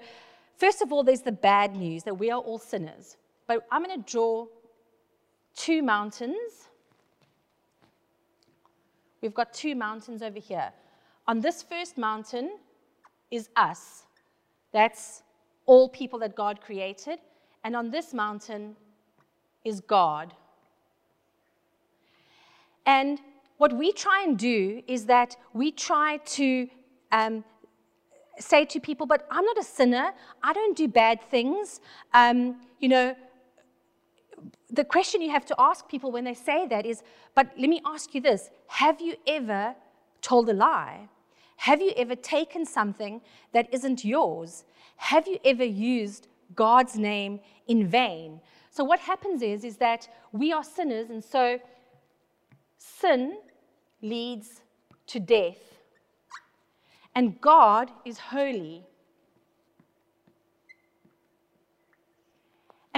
first 0.58 0.82
of 0.82 0.92
all, 0.92 1.02
there's 1.02 1.22
the 1.22 1.32
bad 1.32 1.74
news 1.74 2.02
that 2.02 2.12
we 2.12 2.30
are 2.30 2.40
all 2.40 2.58
sinners. 2.58 3.16
But 3.46 3.66
I'm 3.72 3.82
going 3.82 4.04
to 4.04 4.10
draw 4.10 4.46
two 5.56 5.82
mountains. 5.82 6.68
We've 9.22 9.34
got 9.34 9.54
two 9.54 9.74
mountains 9.74 10.20
over 10.20 10.38
here. 10.38 10.70
On 11.26 11.40
this 11.40 11.62
first 11.62 11.96
mountain 11.96 12.58
is 13.30 13.48
us. 13.56 14.04
That's 14.72 15.22
all 15.68 15.88
people 15.88 16.18
that 16.18 16.34
God 16.34 16.60
created. 16.60 17.20
And 17.62 17.76
on 17.76 17.90
this 17.90 18.12
mountain 18.12 18.74
is 19.64 19.80
God. 19.80 20.34
And 22.86 23.20
what 23.58 23.72
we 23.76 23.92
try 23.92 24.24
and 24.26 24.38
do 24.38 24.82
is 24.88 25.04
that 25.06 25.36
we 25.52 25.70
try 25.70 26.16
to 26.38 26.68
um, 27.12 27.44
say 28.38 28.64
to 28.64 28.80
people, 28.80 29.06
but 29.06 29.26
I'm 29.30 29.44
not 29.44 29.58
a 29.58 29.62
sinner. 29.62 30.12
I 30.42 30.52
don't 30.52 30.76
do 30.76 30.88
bad 30.88 31.20
things. 31.30 31.80
Um, 32.14 32.62
you 32.78 32.88
know, 32.88 33.14
the 34.70 34.84
question 34.84 35.20
you 35.20 35.30
have 35.30 35.44
to 35.46 35.56
ask 35.58 35.86
people 35.88 36.10
when 36.10 36.24
they 36.24 36.34
say 36.34 36.66
that 36.68 36.86
is, 36.86 37.02
but 37.34 37.46
let 37.58 37.68
me 37.68 37.80
ask 37.84 38.14
you 38.14 38.20
this 38.20 38.50
Have 38.68 39.00
you 39.00 39.16
ever 39.26 39.74
told 40.22 40.48
a 40.48 40.54
lie? 40.54 41.08
Have 41.58 41.82
you 41.82 41.92
ever 41.96 42.14
taken 42.14 42.64
something 42.64 43.20
that 43.52 43.68
isn't 43.72 44.04
yours? 44.04 44.64
Have 44.96 45.26
you 45.26 45.38
ever 45.44 45.64
used 45.64 46.28
God's 46.54 46.96
name 46.96 47.40
in 47.66 47.88
vain? 47.88 48.40
So 48.70 48.84
what 48.84 49.00
happens 49.00 49.42
is, 49.42 49.64
is 49.64 49.76
that 49.78 50.08
we 50.30 50.52
are 50.52 50.62
sinners, 50.62 51.10
and 51.10 51.22
so 51.22 51.58
sin 52.78 53.38
leads 54.02 54.62
to 55.08 55.18
death. 55.18 55.58
And 57.16 57.40
God 57.40 57.90
is 58.04 58.18
holy. 58.18 58.86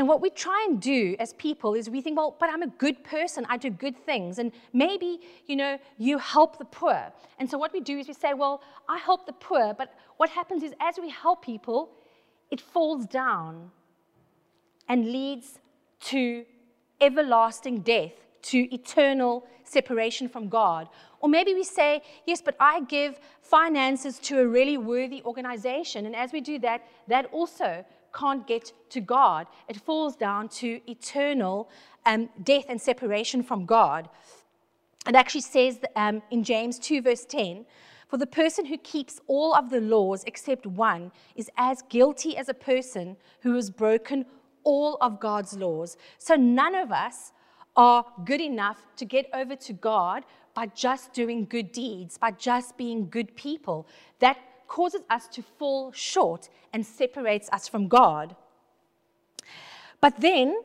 And 0.00 0.08
what 0.08 0.22
we 0.22 0.30
try 0.30 0.66
and 0.66 0.80
do 0.80 1.14
as 1.18 1.34
people 1.34 1.74
is 1.74 1.90
we 1.90 2.00
think, 2.00 2.16
well, 2.16 2.34
but 2.40 2.48
I'm 2.48 2.62
a 2.62 2.68
good 2.68 3.04
person. 3.04 3.44
I 3.50 3.58
do 3.58 3.68
good 3.68 3.94
things. 3.94 4.38
And 4.38 4.50
maybe, 4.72 5.20
you 5.46 5.56
know, 5.56 5.78
you 5.98 6.16
help 6.16 6.56
the 6.56 6.64
poor. 6.64 7.12
And 7.38 7.50
so 7.50 7.58
what 7.58 7.70
we 7.74 7.80
do 7.80 7.98
is 7.98 8.08
we 8.08 8.14
say, 8.14 8.32
well, 8.32 8.62
I 8.88 8.96
help 8.96 9.26
the 9.26 9.34
poor. 9.34 9.74
But 9.74 9.92
what 10.16 10.30
happens 10.30 10.62
is 10.62 10.72
as 10.80 10.94
we 10.98 11.10
help 11.10 11.44
people, 11.44 11.90
it 12.50 12.62
falls 12.62 13.04
down 13.04 13.70
and 14.88 15.04
leads 15.04 15.58
to 16.04 16.46
everlasting 17.02 17.80
death, 17.80 18.14
to 18.44 18.74
eternal 18.74 19.46
separation 19.64 20.30
from 20.30 20.48
God. 20.48 20.88
Or 21.20 21.28
maybe 21.28 21.52
we 21.52 21.62
say, 21.62 22.00
yes, 22.24 22.40
but 22.40 22.56
I 22.58 22.80
give 22.84 23.20
finances 23.42 24.18
to 24.20 24.40
a 24.40 24.48
really 24.48 24.78
worthy 24.78 25.22
organization. 25.26 26.06
And 26.06 26.16
as 26.16 26.32
we 26.32 26.40
do 26.40 26.58
that, 26.60 26.86
that 27.08 27.26
also 27.32 27.84
can't 28.12 28.46
get 28.46 28.72
to 28.90 29.00
God. 29.00 29.46
It 29.68 29.76
falls 29.76 30.16
down 30.16 30.48
to 30.60 30.80
eternal 30.90 31.68
um, 32.06 32.28
death 32.42 32.64
and 32.68 32.80
separation 32.80 33.42
from 33.42 33.66
God. 33.66 34.08
It 35.06 35.14
actually 35.14 35.40
says 35.42 35.78
um, 35.96 36.22
in 36.30 36.44
James 36.44 36.78
2, 36.78 37.02
verse 37.02 37.24
10 37.24 37.64
For 38.08 38.16
the 38.16 38.26
person 38.26 38.66
who 38.66 38.76
keeps 38.78 39.20
all 39.26 39.54
of 39.54 39.70
the 39.70 39.80
laws 39.80 40.24
except 40.26 40.66
one 40.66 41.12
is 41.36 41.50
as 41.56 41.82
guilty 41.88 42.36
as 42.36 42.48
a 42.48 42.54
person 42.54 43.16
who 43.40 43.54
has 43.54 43.70
broken 43.70 44.26
all 44.62 44.98
of 45.00 45.20
God's 45.20 45.56
laws. 45.56 45.96
So 46.18 46.34
none 46.34 46.74
of 46.74 46.92
us 46.92 47.32
are 47.76 48.04
good 48.24 48.40
enough 48.40 48.82
to 48.96 49.04
get 49.04 49.30
over 49.32 49.56
to 49.56 49.72
God 49.72 50.24
by 50.54 50.66
just 50.66 51.12
doing 51.12 51.46
good 51.46 51.72
deeds, 51.72 52.18
by 52.18 52.32
just 52.32 52.76
being 52.76 53.08
good 53.08 53.34
people. 53.36 53.86
That 54.18 54.36
causes 54.70 55.02
us 55.10 55.26
to 55.26 55.42
fall 55.42 55.90
short 55.90 56.48
and 56.72 56.86
separates 56.86 57.50
us 57.50 57.66
from 57.66 57.88
God. 57.88 58.36
But 60.00 60.20
then 60.20 60.62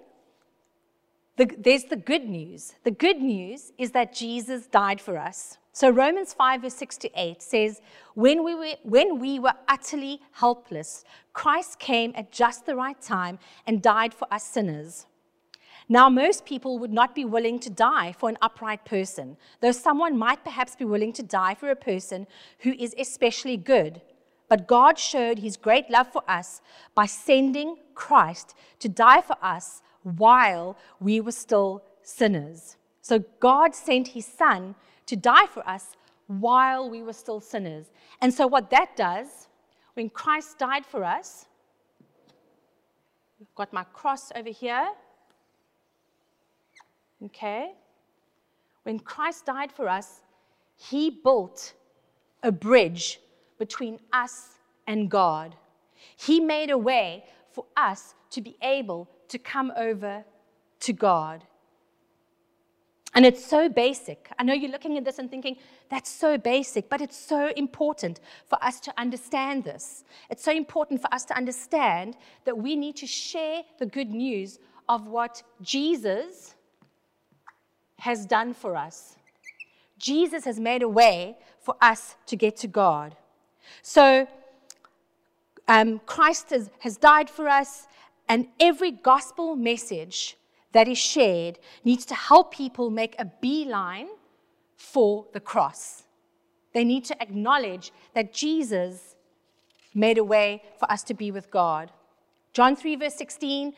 the, 1.37 1.49
there's 1.57 1.85
the 1.85 1.95
good 1.95 2.23
news. 2.29 2.75
The 2.83 2.91
good 2.91 3.19
news 3.19 3.73
is 3.77 3.91
that 3.91 4.13
Jesus 4.13 4.67
died 4.67 5.01
for 5.01 5.17
us. 5.17 5.57
So 5.73 5.89
Romans 5.89 6.33
5, 6.33 6.61
verse 6.61 6.75
6 6.75 6.97
to 6.97 7.09
8 7.15 7.41
says, 7.41 7.81
when 8.13 8.45
we, 8.45 8.53
were, 8.55 8.75
when 8.83 9.19
we 9.19 9.39
were 9.39 9.55
utterly 9.67 10.21
helpless, 10.33 11.03
Christ 11.33 11.79
came 11.79 12.13
at 12.15 12.31
just 12.31 12.65
the 12.65 12.75
right 12.75 13.01
time 13.01 13.39
and 13.67 13.81
died 13.81 14.13
for 14.13 14.31
us 14.31 14.43
sinners. 14.43 15.07
Now, 15.87 16.09
most 16.09 16.45
people 16.45 16.79
would 16.79 16.91
not 16.91 17.13
be 17.13 17.25
willing 17.25 17.59
to 17.59 17.69
die 17.69 18.11
for 18.11 18.27
an 18.27 18.37
upright 18.41 18.85
person, 18.85 19.37
though 19.61 19.71
someone 19.71 20.17
might 20.17 20.43
perhaps 20.43 20.75
be 20.75 20.85
willing 20.85 21.13
to 21.13 21.23
die 21.23 21.53
for 21.53 21.69
a 21.69 21.75
person 21.75 22.25
who 22.59 22.71
is 22.73 22.95
especially 22.97 23.57
good. 23.57 24.01
But 24.47 24.67
God 24.67 24.97
showed 24.97 25.39
his 25.39 25.57
great 25.57 25.89
love 25.89 26.11
for 26.11 26.23
us 26.27 26.61
by 26.95 27.05
sending 27.05 27.77
Christ 27.93 28.55
to 28.79 28.89
die 28.89 29.21
for 29.21 29.35
us 29.41 29.81
while 30.03 30.77
we 30.99 31.21
were 31.21 31.31
still 31.31 31.83
sinners. 32.01 32.77
So 33.01 33.23
God 33.39 33.75
sent 33.75 34.09
his 34.09 34.25
son 34.25 34.75
to 35.05 35.15
die 35.15 35.45
for 35.47 35.67
us 35.67 35.95
while 36.27 36.89
we 36.89 37.03
were 37.03 37.13
still 37.13 37.39
sinners. 37.39 37.91
And 38.21 38.33
so, 38.33 38.47
what 38.47 38.69
that 38.71 38.95
does, 38.95 39.47
when 39.93 40.09
Christ 40.09 40.57
died 40.57 40.85
for 40.85 41.03
us, 41.03 41.45
I've 43.39 43.53
got 43.55 43.73
my 43.73 43.83
cross 43.93 44.31
over 44.35 44.49
here. 44.49 44.87
Okay? 47.23 47.71
When 48.83 48.99
Christ 48.99 49.45
died 49.45 49.71
for 49.71 49.89
us, 49.89 50.21
He 50.75 51.09
built 51.09 51.73
a 52.43 52.51
bridge 52.51 53.19
between 53.57 53.99
us 54.13 54.59
and 54.87 55.09
God. 55.09 55.55
He 56.17 56.39
made 56.39 56.69
a 56.69 56.77
way 56.77 57.23
for 57.51 57.65
us 57.75 58.13
to 58.31 58.41
be 58.41 58.57
able 58.61 59.09
to 59.29 59.39
come 59.39 59.71
over 59.75 60.23
to 60.81 60.93
God. 60.93 61.43
And 63.15 63.25
it's 63.25 63.43
so 63.43 63.69
basic. 63.69 64.29
I 64.37 64.43
know 64.43 64.53
you're 64.53 64.69
looking 64.69 64.97
at 64.97 65.05
this 65.05 65.19
and 65.19 65.31
thinking, 65.31 65.55
that's 65.89 66.09
so 66.09 66.37
basic, 66.37 66.89
but 66.89 66.99
it's 66.99 67.17
so 67.17 67.49
important 67.55 68.19
for 68.45 68.61
us 68.61 68.81
to 68.81 68.93
understand 68.97 69.63
this. 69.63 70.03
It's 70.29 70.43
so 70.43 70.51
important 70.51 71.01
for 71.01 71.11
us 71.13 71.23
to 71.25 71.37
understand 71.37 72.17
that 72.43 72.57
we 72.57 72.75
need 72.75 72.97
to 72.97 73.07
share 73.07 73.63
the 73.79 73.85
good 73.85 74.09
news 74.09 74.59
of 74.89 75.07
what 75.07 75.41
Jesus 75.61 76.54
has 77.99 78.25
done 78.25 78.53
for 78.53 78.75
us. 78.75 79.15
Jesus 79.97 80.45
has 80.45 80.59
made 80.59 80.83
a 80.83 80.89
way 80.89 81.37
for 81.61 81.75
us 81.81 82.15
to 82.27 82.35
get 82.35 82.57
to 82.57 82.67
God. 82.67 83.15
So, 83.81 84.27
um, 85.67 85.99
Christ 86.05 86.51
has, 86.51 86.69
has 86.79 86.97
died 86.97 87.29
for 87.29 87.49
us, 87.49 87.87
and 88.29 88.47
every 88.59 88.91
gospel 88.91 89.55
message 89.55 90.37
that 90.73 90.87
is 90.87 90.97
shared 90.97 91.57
needs 91.83 92.05
to 92.05 92.15
help 92.15 92.53
people 92.53 92.89
make 92.89 93.15
a 93.17 93.25
beeline 93.25 94.09
for 94.75 95.25
the 95.33 95.39
cross. 95.39 96.03
They 96.73 96.83
need 96.83 97.05
to 97.05 97.21
acknowledge 97.21 97.93
that 98.13 98.33
Jesus 98.33 99.15
made 99.93 100.17
a 100.17 100.23
way 100.23 100.61
for 100.77 100.91
us 100.91 101.03
to 101.03 101.13
be 101.13 101.31
with 101.31 101.49
God. 101.49 101.91
John 102.53 102.75
3, 102.75 102.97
verse 102.97 103.15
16, 103.15 103.73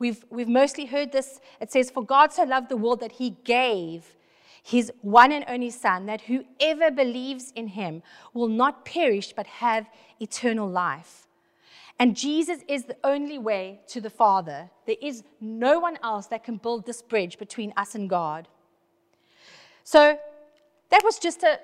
we've, 0.00 0.24
we've 0.30 0.48
mostly 0.48 0.86
heard 0.86 1.12
this. 1.12 1.38
It 1.60 1.70
says, 1.70 1.90
For 1.90 2.04
God 2.04 2.32
so 2.32 2.42
loved 2.42 2.68
the 2.68 2.76
world 2.76 2.98
that 3.00 3.12
he 3.12 3.36
gave 3.44 4.16
his 4.62 4.92
one 5.00 5.32
and 5.32 5.44
only 5.48 5.70
Son, 5.70 6.06
that 6.06 6.22
whoever 6.22 6.90
believes 6.90 7.52
in 7.54 7.68
him 7.68 8.02
will 8.34 8.48
not 8.48 8.84
perish 8.84 9.32
but 9.32 9.46
have 9.46 9.88
eternal 10.18 10.68
life. 10.68 11.28
And 11.98 12.16
Jesus 12.16 12.60
is 12.66 12.84
the 12.84 12.96
only 13.04 13.38
way 13.38 13.80
to 13.88 14.00
the 14.00 14.10
Father. 14.10 14.70
There 14.86 14.96
is 15.02 15.22
no 15.40 15.78
one 15.78 15.98
else 16.02 16.26
that 16.28 16.44
can 16.44 16.56
build 16.56 16.86
this 16.86 17.02
bridge 17.02 17.38
between 17.38 17.72
us 17.76 17.94
and 17.94 18.08
God. 18.08 18.48
So 19.84 20.18
that 20.90 21.04
was 21.04 21.18
just 21.18 21.42
a 21.42 21.60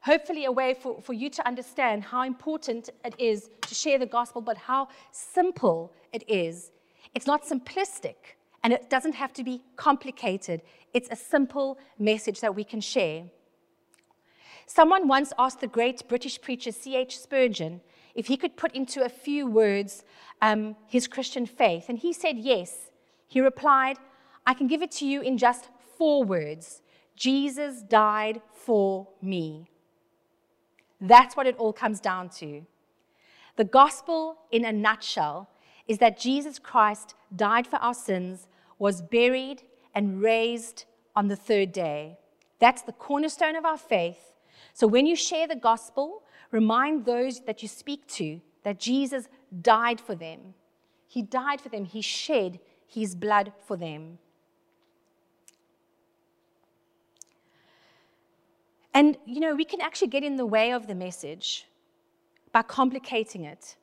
hopefully 0.00 0.46
a 0.46 0.52
way 0.52 0.74
for, 0.74 1.00
for 1.02 1.12
you 1.12 1.28
to 1.28 1.46
understand 1.46 2.02
how 2.02 2.22
important 2.22 2.88
it 3.04 3.14
is 3.18 3.50
to 3.60 3.74
share 3.74 3.98
the 3.98 4.06
gospel, 4.06 4.40
but 4.40 4.56
how 4.56 4.88
simple 5.12 5.92
it 6.12 6.24
is. 6.28 6.70
It's 7.14 7.26
not 7.26 7.44
simplistic 7.44 8.36
and 8.62 8.72
it 8.72 8.90
doesn't 8.90 9.14
have 9.14 9.32
to 9.34 9.44
be 9.44 9.62
complicated. 9.76 10.62
It's 10.92 11.08
a 11.10 11.16
simple 11.16 11.78
message 11.98 12.40
that 12.40 12.54
we 12.54 12.64
can 12.64 12.80
share. 12.80 13.24
Someone 14.66 15.08
once 15.08 15.32
asked 15.38 15.60
the 15.60 15.66
great 15.66 16.06
British 16.08 16.40
preacher 16.40 16.70
C.H. 16.70 17.18
Spurgeon 17.18 17.80
if 18.14 18.26
he 18.26 18.36
could 18.36 18.56
put 18.56 18.72
into 18.72 19.04
a 19.04 19.08
few 19.08 19.46
words 19.46 20.04
um, 20.42 20.76
his 20.86 21.06
Christian 21.06 21.46
faith, 21.46 21.86
and 21.88 21.98
he 21.98 22.12
said 22.12 22.38
yes. 22.38 22.90
He 23.26 23.40
replied, 23.40 23.96
I 24.46 24.54
can 24.54 24.66
give 24.66 24.82
it 24.82 24.90
to 24.92 25.06
you 25.06 25.20
in 25.22 25.38
just 25.38 25.68
four 25.96 26.24
words 26.24 26.82
Jesus 27.16 27.82
died 27.82 28.40
for 28.52 29.08
me. 29.20 29.68
That's 31.00 31.36
what 31.36 31.46
it 31.46 31.56
all 31.56 31.72
comes 31.72 32.00
down 32.00 32.28
to. 32.40 32.64
The 33.56 33.64
gospel, 33.64 34.38
in 34.50 34.64
a 34.64 34.72
nutshell, 34.72 35.50
is 35.90 35.98
that 35.98 36.20
Jesus 36.20 36.60
Christ 36.60 37.16
died 37.34 37.66
for 37.66 37.74
our 37.80 37.94
sins, 37.94 38.46
was 38.78 39.02
buried, 39.02 39.64
and 39.92 40.22
raised 40.22 40.84
on 41.16 41.26
the 41.26 41.34
third 41.34 41.72
day. 41.72 42.16
That's 42.60 42.82
the 42.82 42.92
cornerstone 42.92 43.56
of 43.56 43.64
our 43.64 43.76
faith. 43.76 44.34
So 44.72 44.86
when 44.86 45.04
you 45.04 45.16
share 45.16 45.48
the 45.48 45.56
gospel, 45.56 46.22
remind 46.52 47.06
those 47.06 47.40
that 47.40 47.60
you 47.60 47.68
speak 47.68 48.06
to 48.06 48.40
that 48.62 48.78
Jesus 48.78 49.26
died 49.62 50.00
for 50.00 50.14
them. 50.14 50.54
He 51.08 51.22
died 51.22 51.60
for 51.60 51.70
them, 51.70 51.84
He 51.84 52.02
shed 52.02 52.60
His 52.86 53.16
blood 53.16 53.52
for 53.66 53.76
them. 53.76 54.20
And, 58.94 59.16
you 59.26 59.40
know, 59.40 59.56
we 59.56 59.64
can 59.64 59.80
actually 59.80 60.06
get 60.08 60.22
in 60.22 60.36
the 60.36 60.46
way 60.46 60.70
of 60.70 60.86
the 60.86 60.94
message 60.94 61.66
by 62.52 62.62
complicating 62.62 63.42
it. 63.42 63.74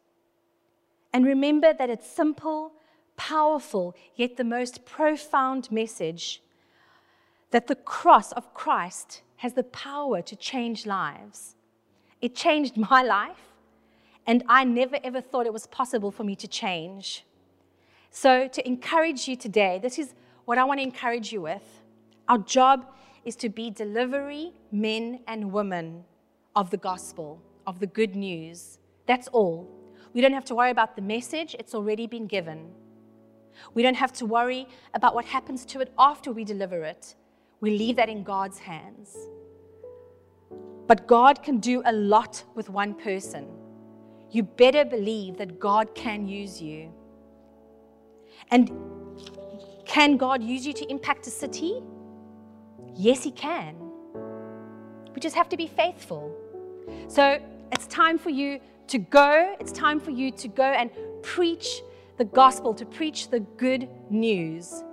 And 1.18 1.26
remember 1.26 1.74
that 1.74 1.90
it's 1.90 2.08
simple, 2.08 2.74
powerful, 3.16 3.96
yet 4.16 4.38
the 4.38 4.44
most 4.44 4.86
profound 4.86 5.72
message 5.72 6.44
that 7.50 7.66
the 7.66 7.74
cross 7.74 8.32
of 8.34 8.54
Christ 8.54 9.24
has 9.38 9.54
the 9.54 9.64
power 9.64 10.22
to 10.22 10.36
change 10.36 10.86
lives. 10.86 11.56
It 12.22 12.36
changed 12.36 12.78
my 12.92 13.02
life, 13.02 13.42
and 14.28 14.44
I 14.48 14.64
never 14.64 15.00
ever 15.04 15.20
thought 15.20 15.48
it 15.48 15.54
was 15.54 15.66
possible 15.66 16.12
for 16.12 16.24
me 16.24 16.36
to 16.36 16.48
change. 16.48 17.26
So, 18.12 18.48
to 18.50 18.68
encourage 18.68 19.28
you 19.28 19.36
today, 19.36 19.80
this 19.82 19.98
is 19.98 20.14
what 20.46 20.60
I 20.60 20.66
want 20.66 20.82
to 20.82 20.84
encourage 20.84 21.34
you 21.34 21.42
with. 21.42 21.82
Our 22.30 22.38
job 22.38 22.94
is 23.26 23.36
to 23.38 23.50
be 23.50 23.72
delivery 23.72 24.54
men 24.72 25.22
and 25.26 25.52
women 25.52 26.04
of 26.56 26.70
the 26.70 26.78
gospel, 26.78 27.42
of 27.66 27.80
the 27.80 27.88
good 27.88 28.16
news. 28.16 28.78
That's 29.08 29.28
all. 29.30 29.77
We 30.14 30.22
don't 30.22 30.34
have 30.34 30.46
to 30.46 30.56
worry 30.56 30.72
about 30.72 30.96
the 30.96 31.02
message, 31.02 31.56
it's 31.60 31.76
already 31.76 32.08
been 32.08 32.28
given. 32.28 32.72
We 33.74 33.84
don't 33.84 33.96
have 33.96 34.14
to 34.14 34.26
worry 34.26 34.68
about 34.94 35.16
what 35.16 35.26
happens 35.26 35.66
to 35.66 35.80
it 35.80 35.92
after 35.98 36.32
we 36.32 36.44
deliver 36.44 36.84
it. 36.84 37.16
We 37.60 37.78
leave 37.78 37.96
that 37.96 38.10
in 38.10 38.24
God's 38.24 38.60
hands. 38.60 39.16
But 40.88 41.08
God 41.08 41.44
can 41.44 41.60
do 41.60 41.82
a 41.86 41.92
lot 41.92 42.44
with 42.56 42.70
one 42.70 42.94
person. 42.94 43.48
You 44.32 44.44
better 44.44 44.86
believe 44.86 45.38
that 45.38 45.60
God 45.60 45.96
can 45.96 46.28
use 46.28 46.62
you. 46.62 46.92
And 48.52 48.72
can 49.86 50.18
God 50.18 50.44
use 50.44 50.66
you 50.66 50.74
to 50.74 50.90
impact 50.90 51.28
a 51.28 51.30
city? 51.30 51.82
Yes, 52.94 53.24
He 53.24 53.32
can. 53.32 53.76
We 55.14 55.20
just 55.20 55.36
have 55.36 55.50
to 55.50 55.58
be 55.58 55.68
faithful. 55.68 56.34
So 57.08 57.42
it's 57.72 57.88
time 57.88 58.18
for 58.18 58.30
you 58.30 58.60
to 58.88 58.98
go. 58.98 59.56
It's 59.60 59.72
time 59.72 60.00
for 60.00 60.12
you 60.12 60.32
to 60.32 60.48
go 60.48 60.64
and 60.64 60.90
preach 61.22 61.82
the 62.18 62.26
gospel, 62.26 62.74
to 62.74 62.86
preach 62.86 63.30
the 63.30 63.40
good 63.40 63.90
news. 64.10 64.84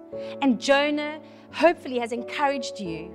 And 0.43 0.61
Jonah 0.61 1.21
hopefully 1.53 1.99
has 1.99 2.13
encouraged 2.13 2.81
you 2.81 3.13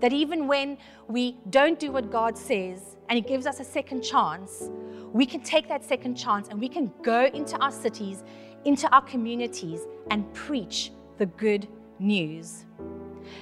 that 0.00 0.12
even 0.12 0.46
when 0.46 0.76
we 1.08 1.36
don't 1.50 1.78
do 1.78 1.92
what 1.92 2.10
God 2.10 2.36
says 2.36 2.96
and 3.08 3.16
He 3.16 3.22
gives 3.22 3.46
us 3.46 3.60
a 3.60 3.64
second 3.64 4.02
chance, 4.02 4.70
we 5.12 5.24
can 5.24 5.40
take 5.40 5.68
that 5.68 5.84
second 5.84 6.16
chance 6.16 6.48
and 6.48 6.60
we 6.60 6.68
can 6.68 6.92
go 7.02 7.26
into 7.26 7.56
our 7.58 7.70
cities, 7.70 8.24
into 8.64 8.92
our 8.94 9.02
communities, 9.02 9.80
and 10.10 10.30
preach 10.34 10.90
the 11.18 11.26
good 11.26 11.68
news. 11.98 12.64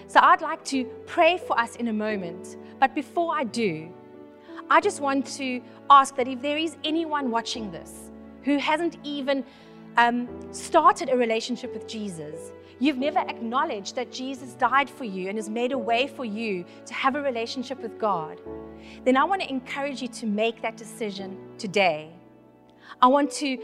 So 0.07 0.21
I'd 0.23 0.42
like 0.42 0.64
to 0.66 0.85
pray 1.07 1.38
for 1.38 1.59
us 1.59 1.77
in 1.77 1.88
a 1.88 1.92
moment. 1.92 2.57
But 2.79 2.95
before 2.95 3.35
I 3.35 3.45
do, 3.45 3.92
I 4.73 4.81
just 4.81 5.03
want 5.03 5.27
to 5.37 5.61
ask 5.91 6.17
that 6.17 6.27
if 6.27 6.41
there 6.41 6.57
is 6.57 6.79
anyone 6.83 7.31
watching 7.31 7.71
this 7.71 8.11
who 8.43 8.57
hasn't 8.57 8.97
even 9.05 9.45
um, 9.99 10.27
started 10.51 11.11
a 11.11 11.17
relationship 11.17 11.75
with 11.75 11.87
Jesus, 11.87 12.53
you've 12.79 12.97
never 12.97 13.19
acknowledged 13.19 13.97
that 13.97 14.11
Jesus 14.11 14.55
died 14.55 14.89
for 14.89 15.05
you 15.05 15.29
and 15.29 15.37
has 15.37 15.51
made 15.51 15.73
a 15.73 15.79
way 15.79 16.07
for 16.07 16.25
you 16.25 16.65
to 16.87 16.95
have 16.95 17.17
a 17.17 17.21
relationship 17.21 17.83
with 17.83 17.99
God, 17.99 18.41
then 19.05 19.15
I 19.15 19.25
want 19.25 19.43
to 19.43 19.51
encourage 19.51 20.01
you 20.01 20.09
to 20.09 20.25
make 20.25 20.63
that 20.63 20.79
decision 20.79 21.37
today. 21.59 22.11
I 23.03 23.09
want 23.09 23.31
to 23.33 23.59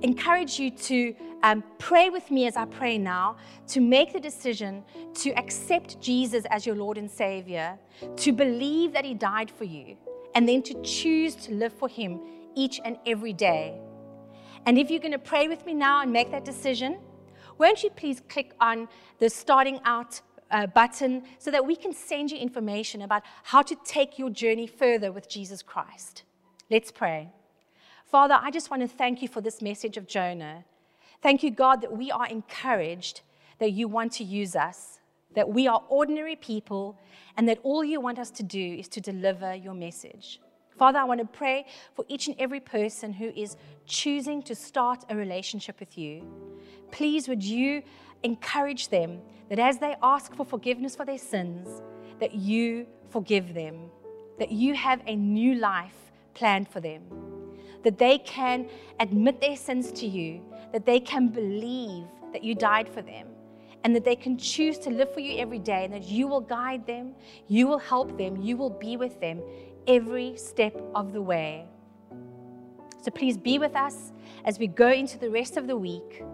encourage 0.00 0.58
you 0.58 0.70
to 0.70 1.14
um, 1.42 1.62
pray 1.78 2.08
with 2.08 2.30
me 2.30 2.46
as 2.46 2.56
I 2.56 2.64
pray 2.64 2.96
now 2.96 3.36
to 3.68 3.80
make 3.82 4.14
the 4.14 4.20
decision 4.20 4.82
to 5.16 5.30
accept 5.32 6.00
Jesus 6.00 6.46
as 6.48 6.64
your 6.64 6.74
Lord 6.74 6.96
and 6.96 7.10
Savior, 7.10 7.78
to 8.16 8.32
believe 8.32 8.94
that 8.94 9.04
He 9.04 9.12
died 9.12 9.50
for 9.50 9.64
you, 9.64 9.98
and 10.34 10.48
then 10.48 10.62
to 10.62 10.80
choose 10.82 11.34
to 11.36 11.52
live 11.52 11.72
for 11.72 11.88
Him 11.88 12.20
each 12.54 12.80
and 12.84 12.98
every 13.06 13.32
day. 13.32 13.78
And 14.66 14.78
if 14.78 14.90
you're 14.90 15.00
going 15.00 15.12
to 15.12 15.18
pray 15.18 15.48
with 15.48 15.66
me 15.66 15.74
now 15.74 16.00
and 16.02 16.12
make 16.12 16.30
that 16.30 16.44
decision, 16.44 16.98
won't 17.58 17.82
you 17.82 17.90
please 17.90 18.22
click 18.28 18.54
on 18.60 18.88
the 19.18 19.28
starting 19.28 19.80
out 19.84 20.20
uh, 20.50 20.66
button 20.66 21.22
so 21.38 21.50
that 21.50 21.66
we 21.66 21.76
can 21.76 21.92
send 21.92 22.30
you 22.30 22.38
information 22.38 23.02
about 23.02 23.22
how 23.42 23.62
to 23.62 23.76
take 23.84 24.18
your 24.18 24.30
journey 24.30 24.66
further 24.66 25.12
with 25.12 25.28
Jesus 25.28 25.62
Christ? 25.62 26.24
Let's 26.70 26.90
pray. 26.90 27.30
Father, 28.06 28.38
I 28.40 28.50
just 28.50 28.70
want 28.70 28.82
to 28.82 28.88
thank 28.88 29.22
you 29.22 29.28
for 29.28 29.40
this 29.40 29.60
message 29.60 29.96
of 29.96 30.06
Jonah. 30.06 30.64
Thank 31.22 31.42
you, 31.42 31.50
God, 31.50 31.80
that 31.82 31.96
we 31.96 32.10
are 32.10 32.26
encouraged 32.26 33.22
that 33.58 33.72
you 33.72 33.88
want 33.88 34.12
to 34.12 34.24
use 34.24 34.56
us, 34.56 35.00
that 35.34 35.48
we 35.48 35.68
are 35.68 35.82
ordinary 35.88 36.36
people, 36.36 36.98
and 37.36 37.48
that 37.48 37.58
all 37.62 37.84
you 37.84 38.00
want 38.00 38.18
us 38.18 38.30
to 38.30 38.42
do 38.42 38.76
is 38.78 38.88
to 38.88 39.00
deliver 39.00 39.54
your 39.54 39.74
message. 39.74 40.40
Father, 40.78 40.98
I 40.98 41.04
want 41.04 41.20
to 41.20 41.26
pray 41.26 41.66
for 41.94 42.04
each 42.08 42.26
and 42.26 42.36
every 42.38 42.60
person 42.60 43.12
who 43.12 43.28
is 43.36 43.56
choosing 43.86 44.42
to 44.42 44.54
start 44.54 45.04
a 45.08 45.14
relationship 45.14 45.78
with 45.78 45.96
you. 45.96 46.22
Please, 46.90 47.28
would 47.28 47.44
you 47.44 47.82
encourage 48.22 48.88
them 48.88 49.20
that 49.48 49.58
as 49.58 49.78
they 49.78 49.94
ask 50.02 50.34
for 50.34 50.44
forgiveness 50.44 50.96
for 50.96 51.04
their 51.04 51.18
sins, 51.18 51.82
that 52.18 52.34
you 52.34 52.86
forgive 53.10 53.54
them. 53.54 53.90
that 54.38 54.50
you 54.50 54.74
have 54.74 55.00
a 55.06 55.14
new 55.14 55.54
life 55.54 56.12
planned 56.34 56.68
for 56.68 56.80
them, 56.80 57.02
that 57.82 57.98
they 57.98 58.18
can 58.18 58.66
admit 59.00 59.40
their 59.40 59.56
sins 59.56 59.92
to 59.92 60.06
you, 60.06 60.40
that 60.72 60.86
they 60.86 60.98
can 60.98 61.28
believe 61.28 62.06
that 62.32 62.42
you 62.42 62.54
died 62.54 62.88
for 62.88 63.02
them, 63.02 63.28
and 63.84 63.94
that 63.94 64.04
they 64.04 64.16
can 64.16 64.36
choose 64.36 64.78
to 64.78 64.90
live 64.90 65.12
for 65.12 65.20
you 65.20 65.38
every 65.38 65.58
day, 65.58 65.84
and 65.84 65.92
that 65.92 66.04
you 66.04 66.26
will 66.26 66.40
guide 66.40 66.86
them, 66.86 67.14
you 67.46 67.66
will 67.66 67.78
help 67.78 68.16
them, 68.18 68.40
you 68.40 68.56
will 68.56 68.70
be 68.70 68.96
with 68.96 69.20
them 69.20 69.42
every 69.86 70.36
step 70.36 70.74
of 70.94 71.12
the 71.12 71.20
way. 71.20 71.66
So 73.02 73.10
please 73.10 73.36
be 73.36 73.58
with 73.58 73.76
us 73.76 74.12
as 74.46 74.58
we 74.58 74.66
go 74.66 74.90
into 74.90 75.18
the 75.18 75.28
rest 75.28 75.58
of 75.58 75.66
the 75.66 75.76
week. 75.76 76.24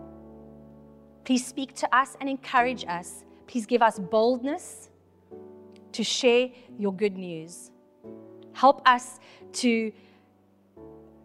Please 1.25 1.45
speak 1.45 1.75
to 1.75 1.95
us 1.95 2.17
and 2.21 2.29
encourage 2.29 2.85
us. 2.87 3.25
Please 3.49 3.67
give 3.67 3.83
us 3.83 3.99
boldness 3.99 4.91
to 5.91 6.05
share 6.05 6.51
your 6.79 6.95
good 6.95 7.19
news. 7.19 7.73
Help 8.53 8.81
us 8.87 9.19
to 9.55 9.93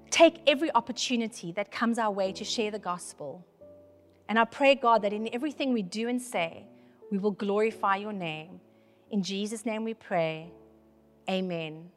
take 0.09 0.39
every 0.47 0.73
opportunity 0.73 1.51
that 1.51 1.69
comes 1.71 1.99
our 1.99 2.11
way 2.11 2.31
to 2.31 2.43
share 2.43 2.71
the 2.71 2.79
gospel. 2.79 3.45
And 4.27 4.39
I 4.39 4.45
pray, 4.45 4.75
God, 4.75 5.03
that 5.03 5.13
in 5.13 5.29
everything 5.33 5.73
we 5.73 5.81
do 5.81 6.07
and 6.09 6.21
say, 6.21 6.65
we 7.11 7.17
will 7.17 7.31
glorify 7.31 7.97
your 7.97 8.13
name. 8.13 8.59
In 9.11 9.21
Jesus' 9.21 9.65
name 9.65 9.83
we 9.83 9.93
pray. 9.93 10.51
Amen. 11.29 11.89